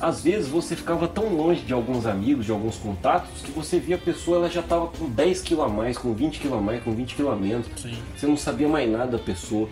Às 0.00 0.22
vezes 0.22 0.48
você 0.48 0.74
ficava 0.74 1.06
tão 1.06 1.28
longe 1.28 1.60
de 1.60 1.72
alguns 1.72 2.06
amigos, 2.06 2.44
de 2.46 2.50
alguns 2.50 2.76
contatos, 2.76 3.40
que 3.42 3.52
você 3.52 3.78
via 3.78 3.94
a 3.94 3.98
pessoa, 3.98 4.38
ela 4.38 4.50
já 4.50 4.60
tava 4.60 4.88
com 4.88 5.08
10 5.08 5.42
kg 5.42 5.60
a 5.60 5.68
mais, 5.68 5.96
com 5.96 6.12
20 6.12 6.40
kg 6.40 6.54
a 6.54 6.60
mais, 6.60 6.82
com 6.82 6.92
20 6.92 7.14
kg 7.14 7.28
a 7.28 7.36
menos. 7.36 7.66
Sim. 7.76 7.96
Você 8.16 8.26
não 8.26 8.36
sabia 8.36 8.66
mais 8.68 8.90
nada 8.90 9.12
da 9.12 9.18
pessoa. 9.18 9.68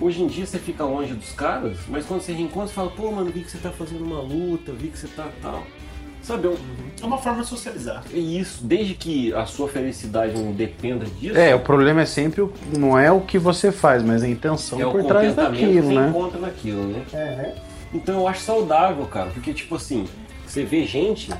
Hoje 0.00 0.22
em 0.22 0.26
dia 0.26 0.44
você 0.44 0.58
fica 0.58 0.84
longe 0.84 1.14
dos 1.14 1.30
caras, 1.32 1.78
mas 1.88 2.04
quando 2.04 2.20
você 2.20 2.32
reencontra, 2.32 2.68
você 2.68 2.74
fala, 2.74 2.90
pô, 2.90 3.10
mano, 3.12 3.30
vi 3.30 3.40
que 3.42 3.50
você 3.50 3.58
tá 3.58 3.70
fazendo 3.70 4.04
uma 4.04 4.20
luta, 4.20 4.72
vi 4.72 4.88
que 4.88 4.98
você 4.98 5.06
tá 5.06 5.28
tal. 5.40 5.62
Sabe, 6.24 6.46
eu- 6.46 6.58
É 7.02 7.06
uma 7.06 7.18
forma 7.18 7.42
de 7.42 7.48
socializar. 7.48 8.02
é 8.12 8.16
isso, 8.16 8.64
desde 8.64 8.94
que 8.94 9.32
a 9.34 9.44
sua 9.44 9.68
felicidade 9.68 10.32
não 10.40 10.52
dependa 10.52 11.04
disso, 11.04 11.36
É, 11.38 11.54
o 11.54 11.60
problema 11.60 12.00
é 12.00 12.06
sempre, 12.06 12.40
o- 12.40 12.50
não 12.76 12.98
é 12.98 13.12
o 13.12 13.20
que 13.20 13.38
você 13.38 13.70
faz, 13.70 14.02
mas 14.02 14.22
a 14.22 14.28
intenção 14.28 14.80
é 14.80 14.86
o 14.86 14.90
por 14.90 15.04
trás 15.04 15.34
daquilo, 15.34 15.72
que 15.72 15.82
você 15.82 15.94
né? 15.94 16.08
encontra 16.08 16.40
naquilo, 16.40 16.82
né? 16.84 17.54
Então 17.92 18.20
eu 18.20 18.26
acho 18.28 18.40
saudável, 18.40 19.04
cara, 19.06 19.30
porque 19.30 19.52
tipo 19.52 19.74
assim, 19.76 20.06
você 20.46 20.64
vê 20.64 20.84
gente 20.86 21.30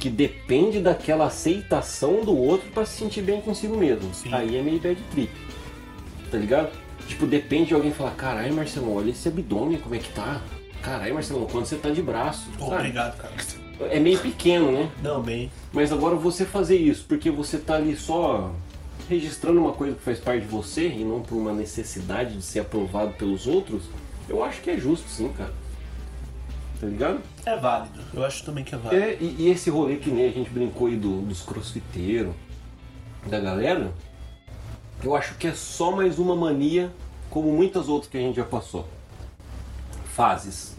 que 0.00 0.10
depende 0.10 0.80
daquela 0.80 1.26
aceitação 1.26 2.24
do 2.24 2.36
outro 2.36 2.68
pra 2.70 2.84
se 2.84 2.98
sentir 2.98 3.22
bem 3.22 3.40
consigo 3.40 3.76
mesmo. 3.76 4.12
Sim. 4.12 4.30
Aí 4.32 4.56
é 4.56 4.62
meio 4.62 4.80
bad 4.80 5.00
trip. 5.12 5.30
Tá 6.30 6.38
ligado? 6.38 6.70
Tipo, 7.06 7.24
depende 7.26 7.66
de 7.68 7.74
alguém 7.74 7.92
falar, 7.92 8.10
caralho, 8.12 8.52
Marcelo, 8.52 8.94
olha 8.96 9.10
esse 9.10 9.28
abdômen 9.28 9.78
como 9.78 9.94
é 9.94 9.98
que 9.98 10.12
tá. 10.12 10.40
Caralho, 10.82 11.14
Marcelo, 11.14 11.46
quando 11.50 11.66
você 11.66 11.76
tá 11.76 11.88
de 11.90 12.02
braço. 12.02 12.48
Obrigado, 12.60 13.16
cara. 13.16 13.32
É 13.80 14.00
meio 14.00 14.18
pequeno, 14.18 14.72
né? 14.72 14.90
Não, 15.02 15.22
bem. 15.22 15.50
Mas 15.72 15.92
agora 15.92 16.16
você 16.16 16.44
fazer 16.44 16.76
isso, 16.76 17.04
porque 17.06 17.30
você 17.30 17.58
tá 17.58 17.76
ali 17.76 17.96
só 17.96 18.52
registrando 19.08 19.60
uma 19.60 19.72
coisa 19.72 19.94
que 19.94 20.02
faz 20.02 20.18
parte 20.18 20.42
de 20.42 20.48
você 20.48 20.88
e 20.88 21.04
não 21.04 21.20
por 21.22 21.36
uma 21.36 21.52
necessidade 21.52 22.36
de 22.36 22.42
ser 22.42 22.60
aprovado 22.60 23.12
pelos 23.14 23.46
outros, 23.46 23.84
eu 24.28 24.42
acho 24.44 24.60
que 24.60 24.70
é 24.70 24.76
justo 24.76 25.08
sim, 25.08 25.28
cara. 25.32 25.52
Tá 26.80 26.86
ligado? 26.86 27.20
É 27.46 27.56
válido. 27.56 28.00
Eu 28.12 28.24
acho 28.24 28.44
também 28.44 28.62
que 28.64 28.74
é 28.74 28.78
válido. 28.78 29.02
É, 29.02 29.16
e, 29.20 29.36
e 29.38 29.48
esse 29.50 29.70
rolê 29.70 29.96
que 29.96 30.10
nem 30.10 30.26
a 30.28 30.30
gente 30.32 30.50
brincou 30.50 30.88
aí 30.88 30.96
do- 30.96 31.22
dos 31.22 31.40
crossfiteiros, 31.42 32.34
da 33.26 33.40
galera, 33.40 33.92
eu 35.02 35.14
acho 35.16 35.34
que 35.36 35.46
é 35.46 35.54
só 35.54 35.90
mais 35.90 36.18
uma 36.18 36.36
mania, 36.36 36.92
como 37.30 37.50
muitas 37.52 37.88
outras 37.88 38.10
que 38.10 38.16
a 38.18 38.20
gente 38.20 38.36
já 38.36 38.44
passou. 38.44 38.86
Fases. 40.14 40.76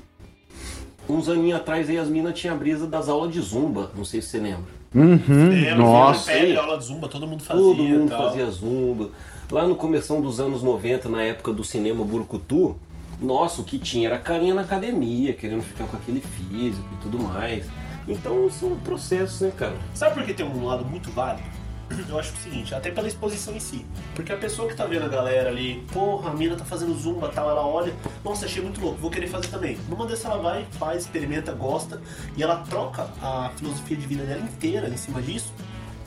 Uns 1.09 1.27
aninhos 1.27 1.59
atrás 1.59 1.89
aí 1.89 1.97
as 1.97 2.07
minas 2.07 2.39
tinham 2.39 2.55
a 2.55 2.57
brisa 2.57 2.85
das 2.85 3.09
aulas 3.09 3.33
de 3.33 3.41
zumba, 3.41 3.89
não 3.97 4.05
sei 4.05 4.21
se 4.21 4.29
você 4.29 4.37
lembra. 4.37 4.79
Uhum, 4.93 5.49
Lembra, 5.49 5.75
nossa. 5.75 6.31
Pele, 6.31 6.55
aula 6.55 6.77
de 6.77 6.85
zumba, 6.85 7.07
todo 7.07 7.27
mundo 7.27 7.43
fazia. 7.43 7.63
Todo 7.63 7.83
mundo 7.83 8.09
tal. 8.09 8.29
fazia 8.29 8.45
zumba. 8.49 9.09
Lá 9.51 9.67
no 9.67 9.75
começo 9.75 10.19
dos 10.21 10.39
anos 10.39 10.61
90, 10.61 11.09
na 11.09 11.23
época 11.23 11.51
do 11.51 11.63
cinema 11.63 12.03
Burucutu, 12.05 12.75
nossa, 13.19 13.61
o 13.61 13.63
que 13.63 13.79
tinha 13.79 14.07
era 14.07 14.19
carinha 14.19 14.53
na 14.53 14.61
academia, 14.61 15.33
querendo 15.33 15.63
ficar 15.63 15.85
com 15.85 15.97
aquele 15.97 16.21
físico 16.21 16.87
e 16.93 17.03
tudo 17.03 17.19
mais. 17.19 17.65
Então 18.07 18.49
são 18.49 18.75
processos, 18.77 19.41
né, 19.41 19.51
cara? 19.55 19.75
Sabe 19.93 20.13
por 20.15 20.23
que 20.23 20.33
tem 20.33 20.45
um 20.45 20.65
lado 20.65 20.85
muito 20.85 21.09
válido? 21.11 21.58
Eu 22.07 22.19
acho 22.19 22.33
o 22.33 22.37
seguinte, 22.37 22.73
até 22.73 22.91
pela 22.91 23.07
exposição 23.07 23.55
em 23.55 23.59
si. 23.59 23.85
Porque 24.15 24.31
a 24.31 24.37
pessoa 24.37 24.67
que 24.67 24.75
tá 24.75 24.85
vendo 24.85 25.05
a 25.05 25.07
galera 25.07 25.49
ali, 25.49 25.85
porra, 25.91 26.31
a 26.31 26.33
mina 26.33 26.55
tá 26.55 26.65
fazendo 26.65 26.93
zumba 26.97 27.29
tal, 27.29 27.49
ela 27.49 27.65
olha, 27.65 27.93
nossa, 28.23 28.45
achei 28.45 28.61
muito 28.61 28.79
louco, 28.79 28.97
vou 28.99 29.11
querer 29.11 29.27
fazer 29.27 29.47
também. 29.47 29.77
Numa 29.89 30.05
dessas 30.05 30.25
ela 30.25 30.37
vai, 30.37 30.65
faz, 30.71 31.03
experimenta, 31.03 31.51
gosta, 31.51 32.01
e 32.37 32.43
ela 32.43 32.57
troca 32.69 33.07
a 33.21 33.51
filosofia 33.55 33.97
de 33.97 34.07
vida 34.07 34.23
dela 34.23 34.41
inteira 34.41 34.87
em 34.87 34.97
cima 34.97 35.21
disso 35.21 35.53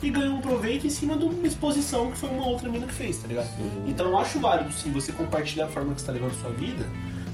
e 0.01 0.09
ganha 0.09 0.31
um 0.31 0.41
proveito 0.41 0.85
em 0.85 0.89
cima 0.89 1.15
de 1.15 1.23
uma 1.23 1.47
exposição 1.47 2.11
que 2.11 2.17
foi 2.17 2.29
uma 2.29 2.45
outra 2.45 2.67
mina 2.67 2.85
que 2.85 2.93
fez, 2.93 3.17
tá 3.17 3.27
ligado? 3.27 3.47
Então 3.87 4.07
eu 4.07 4.17
acho 4.17 4.37
válido 4.39 4.71
sim 4.73 4.91
você 4.91 5.13
compartilhar 5.13 5.65
a 5.65 5.69
forma 5.69 5.93
que 5.93 6.01
você 6.01 6.07
tá 6.07 6.11
levando 6.11 6.31
a 6.31 6.35
sua 6.35 6.49
vida, 6.51 6.85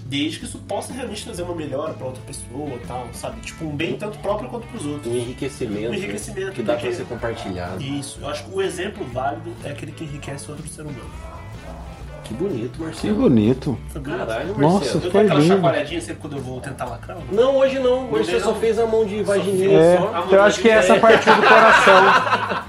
desde 0.09 0.39
que 0.39 0.45
isso 0.45 0.57
possa 0.59 0.91
realmente 0.91 1.23
trazer 1.23 1.43
uma 1.43 1.53
melhora 1.55 1.93
pra 1.93 2.07
outra 2.07 2.21
pessoa 2.25 2.69
e 2.75 2.79
tal, 2.87 3.07
sabe? 3.13 3.39
Tipo, 3.41 3.65
um 3.65 3.75
bem 3.75 3.95
tanto 3.95 4.17
próprio 4.19 4.49
quanto 4.49 4.65
pros 4.67 4.85
outros. 4.85 5.05
Um 5.13 5.15
enriquecimento, 5.15 5.91
Um 5.91 5.93
enriquecimento, 5.93 6.51
que 6.51 6.63
dá 6.63 6.73
pra 6.73 6.81
porque- 6.81 6.95
ser 6.95 7.05
compartilhado. 7.05 7.81
Isso, 7.83 8.17
eu 8.21 8.27
acho 8.27 8.43
que 8.45 8.55
o 8.55 8.61
exemplo 8.61 9.05
válido 9.13 9.51
é 9.63 9.69
aquele 9.69 9.91
que 9.91 10.03
enriquece 10.03 10.49
outro 10.49 10.67
ser 10.67 10.81
humano. 10.81 10.97
Que 12.23 12.33
bonito, 12.35 12.73
Que 12.77 12.83
Marcelo. 12.83 13.15
bonito. 13.15 13.79
Foi 13.89 14.01
bonito. 14.01 14.17
Caralho, 14.19 14.57
Nossa, 14.59 14.75
Marcelo. 14.75 14.99
Dou 14.99 15.11
Foi 15.11 15.21
aquela 15.21 15.39
lindo. 15.39 15.53
chacoalhadinha 15.55 16.01
sempre 16.01 16.21
quando 16.21 16.37
eu 16.37 16.43
vou 16.43 16.61
tentar 16.61 16.85
lacrar. 16.85 17.17
Não, 17.31 17.55
hoje 17.57 17.79
não. 17.79 18.11
Hoje 18.11 18.31
Não 18.31 18.39
você 18.39 18.39
só 18.39 18.53
fez 18.55 18.77
a 18.77 18.85
mão 18.85 19.03
de 19.05 19.23
vagininha 19.23 19.79
É, 19.79 19.97
só. 19.97 20.27
eu 20.31 20.43
acho 20.43 20.61
que 20.61 20.69
essa 20.69 20.99
partiu 20.99 21.35
do 21.35 21.41
coração. 21.41 22.68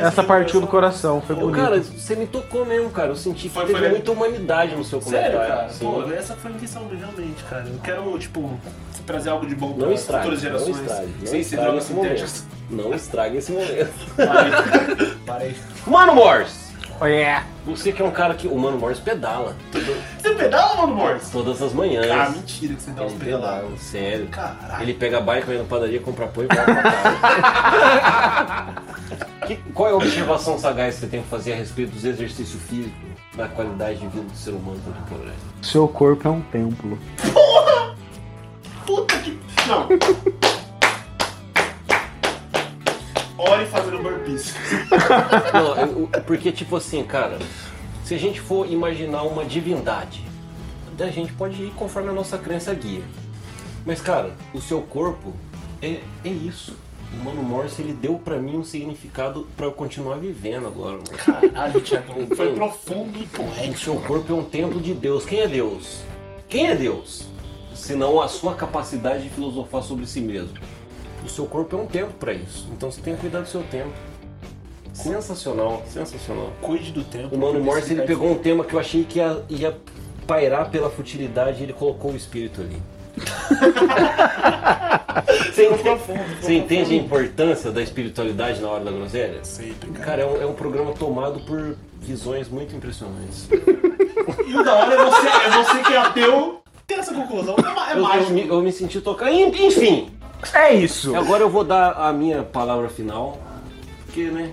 Essa 0.00 0.22
partiu 0.22 0.60
do 0.60 0.66
coração, 0.66 1.20
foi 1.20 1.34
bonito. 1.36 1.56
cara, 1.56 1.80
você 1.80 2.14
me 2.16 2.26
tocou 2.26 2.64
mesmo, 2.64 2.90
cara. 2.90 3.08
Eu 3.08 3.16
senti 3.16 3.48
que 3.48 3.54
Foi- 3.54 3.66
teve 3.66 3.78
foi- 3.78 3.88
muita 3.90 4.12
humanidade 4.12 4.74
no 4.76 4.84
seu 4.84 5.00
Sério, 5.00 5.32
comentário. 5.38 5.56
cara? 5.56 5.68
Sim. 5.70 5.84
Pô, 5.84 6.02
essa 6.12 6.34
foi 6.36 6.50
a 6.50 6.54
intenção 6.54 6.88
realmente, 6.88 7.44
cara. 7.44 7.64
Eu 7.66 7.78
quero, 7.82 8.18
tipo, 8.18 8.58
trazer 9.06 9.30
algo 9.30 9.46
de 9.46 9.54
bom 9.54 9.68
Não 9.70 9.76
para 9.86 9.92
estrague, 9.92 10.24
futuras 10.24 10.42
não 10.42 10.50
gerações. 10.50 10.80
estrague, 10.80 11.12
não 11.20 11.26
sem 11.26 11.42
ser 11.42 11.56
drogas 11.56 11.84
esse 11.84 11.92
momento. 11.92 12.10
sintéticas. 12.18 12.46
Não 12.70 12.94
estrague 12.94 13.36
esse 13.38 13.52
momento. 13.52 13.92
Parei. 14.16 15.14
Parei. 15.26 15.56
Mano 15.86 16.14
Morse! 16.14 16.68
Oh, 17.00 17.06
yeah. 17.06 17.46
Você 17.64 17.92
que 17.92 18.02
é 18.02 18.04
um 18.04 18.10
cara 18.10 18.34
que. 18.34 18.48
O 18.48 18.58
Mano 18.58 18.76
Morse 18.76 19.00
pedala. 19.00 19.54
Você 20.20 20.34
pedala, 20.34 20.74
mano, 20.78 20.96
Morse? 20.96 21.30
Todas 21.30 21.62
as 21.62 21.72
manhãs. 21.72 22.10
Ah, 22.10 22.28
mentira 22.30 22.74
que 22.74 22.82
você 22.82 22.90
dá 22.90 23.04
uns 23.04 23.12
pedaladas. 23.12 23.60
pedala, 23.60 23.78
sério. 23.78 24.26
Caralho. 24.26 24.82
Ele 24.82 24.94
pega 24.94 25.18
a 25.18 25.20
bike, 25.20 25.46
vai 25.46 25.58
na 25.58 25.64
padaria, 25.64 26.00
compra 26.00 26.26
pão 26.26 26.42
e 26.42 26.46
volta 26.48 26.64
pra 26.64 26.82
casa. 26.82 28.74
Que- 29.48 29.56
qual 29.72 29.88
é 29.88 29.92
a 29.92 29.96
observação 29.96 30.58
sagaz 30.58 30.94
que 30.96 31.00
você 31.02 31.06
tem 31.08 31.22
que 31.22 31.28
fazer 31.28 31.52
a 31.54 31.56
respeito 31.56 31.92
dos 31.92 32.04
exercícios 32.04 32.62
físicos? 32.62 33.08
na 33.36 33.46
qualidade 33.46 34.00
de 34.00 34.06
vida 34.08 34.24
do 34.24 34.36
ser 34.36 34.50
humano 34.50 34.80
contemporâneo. 34.84 35.34
Seu 35.62 35.86
corpo 35.86 36.26
é 36.26 36.30
um 36.32 36.40
templo. 36.40 36.98
Puta 38.84 39.16
que. 39.20 39.38
Não. 39.68 39.88
Ore 43.38 43.66
fazendo 43.66 44.02
burpees. 44.02 44.54
Não, 45.52 45.76
eu- 45.76 46.08
porque 46.26 46.50
tipo 46.50 46.74
assim, 46.74 47.04
cara, 47.04 47.38
se 48.04 48.14
a 48.14 48.18
gente 48.18 48.40
for 48.40 48.66
imaginar 48.68 49.22
uma 49.22 49.44
divindade, 49.44 50.24
a 50.98 51.06
gente 51.10 51.32
pode 51.34 51.62
ir 51.62 51.70
conforme 51.76 52.08
a 52.08 52.12
nossa 52.12 52.36
crença 52.36 52.74
guia. 52.74 53.02
Mas 53.86 54.00
cara, 54.00 54.32
o 54.52 54.60
seu 54.60 54.82
corpo 54.82 55.32
é, 55.80 56.00
é 56.24 56.28
isso. 56.28 56.76
O 57.12 57.24
Mano 57.24 57.42
Morse 57.42 57.80
ele 57.80 57.92
deu 57.94 58.14
pra 58.18 58.36
mim 58.36 58.56
um 58.58 58.64
significado 58.64 59.46
pra 59.56 59.66
eu 59.66 59.72
continuar 59.72 60.16
vivendo 60.16 60.66
agora. 60.66 60.92
Mano. 60.98 61.04
Caralho, 61.50 61.80
Thiago. 61.80 62.36
Foi 62.36 62.52
profundo 62.54 63.18
e 63.18 63.22
O 63.24 63.28
poético. 63.28 63.78
seu 63.78 63.96
corpo 64.00 64.32
é 64.32 64.36
um 64.36 64.44
templo 64.44 64.80
de 64.80 64.92
Deus. 64.94 65.24
Quem 65.24 65.40
é 65.40 65.48
Deus? 65.48 66.00
Quem 66.48 66.66
é 66.68 66.76
Deus? 66.76 67.24
Senão 67.74 68.20
a 68.20 68.28
sua 68.28 68.54
capacidade 68.54 69.22
de 69.22 69.30
filosofar 69.30 69.82
sobre 69.82 70.06
si 70.06 70.20
mesmo. 70.20 70.56
O 71.24 71.28
seu 71.28 71.46
corpo 71.46 71.76
é 71.76 71.80
um 71.80 71.86
templo 71.86 72.12
pra 72.18 72.32
isso. 72.32 72.68
Então 72.72 72.90
você 72.90 73.00
tem 73.00 73.14
que 73.14 73.20
cuidar 73.22 73.40
do 73.40 73.48
seu 73.48 73.62
tempo. 73.64 73.90
Sensacional, 74.92 75.82
sensacional. 75.88 76.52
Cuide 76.60 76.90
do 76.92 77.04
tempo. 77.04 77.34
O 77.34 77.38
Mano 77.38 77.60
Morse 77.62 77.92
ele 77.92 78.02
pegou 78.02 78.30
um 78.30 78.38
tema 78.38 78.64
que 78.64 78.74
eu 78.74 78.80
achei 78.80 79.04
que 79.04 79.18
ia, 79.18 79.42
ia 79.48 79.76
pairar 80.26 80.70
pela 80.70 80.90
futilidade 80.90 81.60
e 81.60 81.62
ele 81.64 81.72
colocou 81.72 82.12
o 82.12 82.16
espírito 82.16 82.60
ali. 82.60 82.76
Você 85.66 85.92
entende, 85.92 86.02
você 86.40 86.54
entende 86.54 86.94
a 86.94 86.96
importância 86.96 87.70
da 87.72 87.82
espiritualidade 87.82 88.60
na 88.60 88.68
hora 88.68 88.84
da 88.84 88.90
groselha? 88.90 89.44
Sempre, 89.44 89.90
cara. 89.90 90.04
Cara, 90.04 90.22
é 90.22 90.26
um, 90.26 90.42
é 90.42 90.46
um 90.46 90.54
programa 90.54 90.92
tomado 90.92 91.40
por 91.40 91.76
visões 92.00 92.48
muito 92.48 92.74
impressionantes. 92.76 93.48
E 94.46 94.56
o 94.56 94.62
da 94.64 94.74
hora 94.74 94.94
é 94.94 95.04
você, 95.04 95.26
é 95.26 95.50
você 95.62 95.82
que 95.82 95.92
é 95.92 95.98
ateu 95.98 96.62
ter 96.86 96.94
essa 96.94 97.12
conclusão. 97.14 97.54
É, 97.58 97.62
ma- 97.74 97.90
é 97.90 97.92
Eu, 97.92 97.96
eu 97.98 98.02
mágico. 98.02 98.32
me, 98.32 98.46
eu 98.48 98.62
me 98.62 98.72
senti 98.72 99.00
tocado. 99.00 99.30
Enfim, 99.32 100.10
É 100.54 100.72
isso. 100.74 101.14
agora 101.16 101.42
eu 101.42 101.50
vou 101.50 101.64
dar 101.64 101.92
a 101.92 102.12
minha 102.12 102.42
palavra 102.42 102.88
final. 102.88 103.38
Porque, 104.06 104.24
né? 104.24 104.52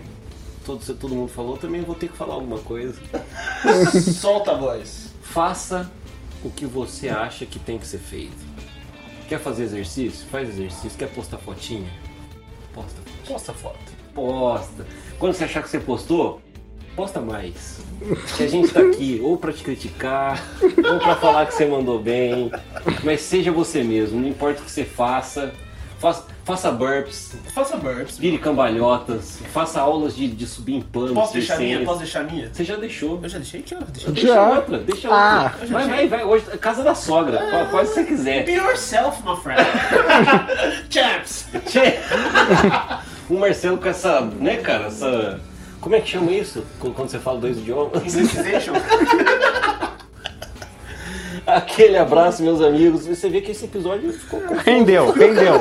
Todo, 0.65 0.83
todo 0.95 1.13
mundo 1.13 1.29
falou, 1.31 1.57
também 1.57 1.81
vou 1.81 1.93
ter 1.95 2.07
que 2.09 2.17
falar 2.17 2.33
alguma 2.33 2.57
coisa. 2.57 2.95
Solta 4.19 4.51
a 4.51 4.55
voz. 4.55 5.13
Faça 5.21 5.89
o 6.43 6.49
que 6.49 6.65
você 6.65 7.07
acha 7.09 7.45
que 7.45 7.59
tem 7.59 7.77
que 7.77 7.85
ser 7.87 7.99
feito. 7.99 8.54
Quer 9.27 9.39
fazer 9.39 9.63
exercício? 9.63 10.27
Faz 10.27 10.49
exercício. 10.49 10.97
Quer 10.97 11.09
postar 11.09 11.37
fotinha? 11.37 11.89
Posta. 12.73 13.01
Posta 13.27 13.53
foto. 13.53 13.79
Posta. 14.13 14.85
Quando 15.17 15.33
você 15.33 15.45
achar 15.45 15.63
que 15.63 15.69
você 15.69 15.79
postou, 15.79 16.41
posta 16.95 17.19
mais. 17.19 17.79
Que 18.37 18.43
a 18.43 18.47
gente 18.47 18.71
tá 18.71 18.81
aqui 18.81 19.19
ou 19.23 19.37
pra 19.37 19.51
te 19.51 19.63
criticar, 19.63 20.43
ou 20.61 20.99
pra 20.99 21.15
falar 21.15 21.45
que 21.47 21.53
você 21.53 21.65
mandou 21.65 21.99
bem. 21.99 22.51
Mas 23.03 23.21
seja 23.21 23.51
você 23.51 23.83
mesmo, 23.83 24.19
não 24.19 24.29
importa 24.29 24.61
o 24.61 24.65
que 24.65 24.71
você 24.71 24.85
faça. 24.85 25.53
Faça, 25.99 26.25
faça 26.45 26.71
burps, 26.71 27.33
Faça 27.53 27.75
burps. 27.75 28.17
vire 28.17 28.37
cambalhotas, 28.37 29.39
faça 29.51 29.81
aulas 29.81 30.15
de, 30.15 30.27
de 30.27 30.45
subir 30.47 30.75
em 30.75 30.81
pano. 30.81 31.13
Posso 31.13 31.33
deixar 31.33 31.57
minha? 31.57 31.83
Posso 31.83 31.99
deixar 31.99 32.23
minha? 32.23 32.49
Você 32.53 32.63
já 32.63 32.75
deixou. 32.77 33.19
Eu 33.21 33.27
já 33.27 33.37
deixei 33.39 33.65
ó. 33.73 33.83
Deixa 33.91 34.11
Deixa 34.11 34.27
Já. 34.27 34.49
outra, 34.49 34.77
deixa 34.77 35.09
Ah. 35.11 35.51
outra. 35.59 35.67
Vai, 35.67 35.87
vai, 35.87 36.07
vai. 36.07 36.23
Hoje 36.23 36.45
é 36.53 36.57
casa 36.57 36.83
da 36.83 36.95
sogra. 36.95 37.39
Fa- 37.39 37.65
Faz 37.71 37.89
o 37.89 37.93
que 37.93 37.99
você 37.99 38.03
quiser. 38.05 38.45
Be 38.45 38.53
yourself, 38.53 39.21
my 39.27 39.35
friend. 39.35 39.61
Chaps. 40.89 41.47
O 43.29 43.33
Marcelo 43.39 43.77
com 43.79 43.89
essa, 43.89 44.21
né, 44.21 44.57
cara, 44.57 44.85
essa. 44.85 45.39
Como 45.81 45.95
é 45.95 45.99
que 46.01 46.09
chama 46.09 46.31
isso? 46.31 46.63
Quando 46.79 47.09
você 47.09 47.19
fala 47.19 47.39
dois 47.39 47.57
idiomas? 47.57 48.15
Indecization. 48.15 48.73
Aquele 51.45 51.97
abraço, 51.97 52.41
meus 52.41 52.59
amigos. 52.61 53.05
Você 53.05 53.29
vê 53.29 53.39
que 53.41 53.51
esse 53.51 53.65
episódio 53.65 54.11
ficou 54.13 54.39
com. 54.41 54.55
Rendeu, 54.55 55.11
rendeu. 55.11 55.59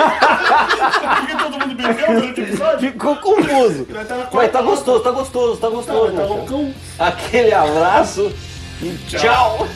Porque 0.00 1.36
todo 1.36 1.58
mundo 1.58 1.74
bebeu 1.74 2.06
durante 2.06 2.40
o 2.40 2.44
episódio. 2.44 2.92
Ficou 2.92 3.16
confuso. 3.16 3.84
Tava 3.84 4.28
Mas 4.32 4.52
tá 4.52 4.62
gostoso, 4.62 5.00
tá 5.00 5.10
gostoso, 5.10 5.60
tá 5.60 5.68
gostoso. 5.68 6.12
Tá 6.12 6.18
Marcelo. 6.18 6.36
loucão. 6.36 6.74
Aquele 6.98 7.52
abraço 7.52 8.32
e 8.82 8.96
tchau. 9.08 9.66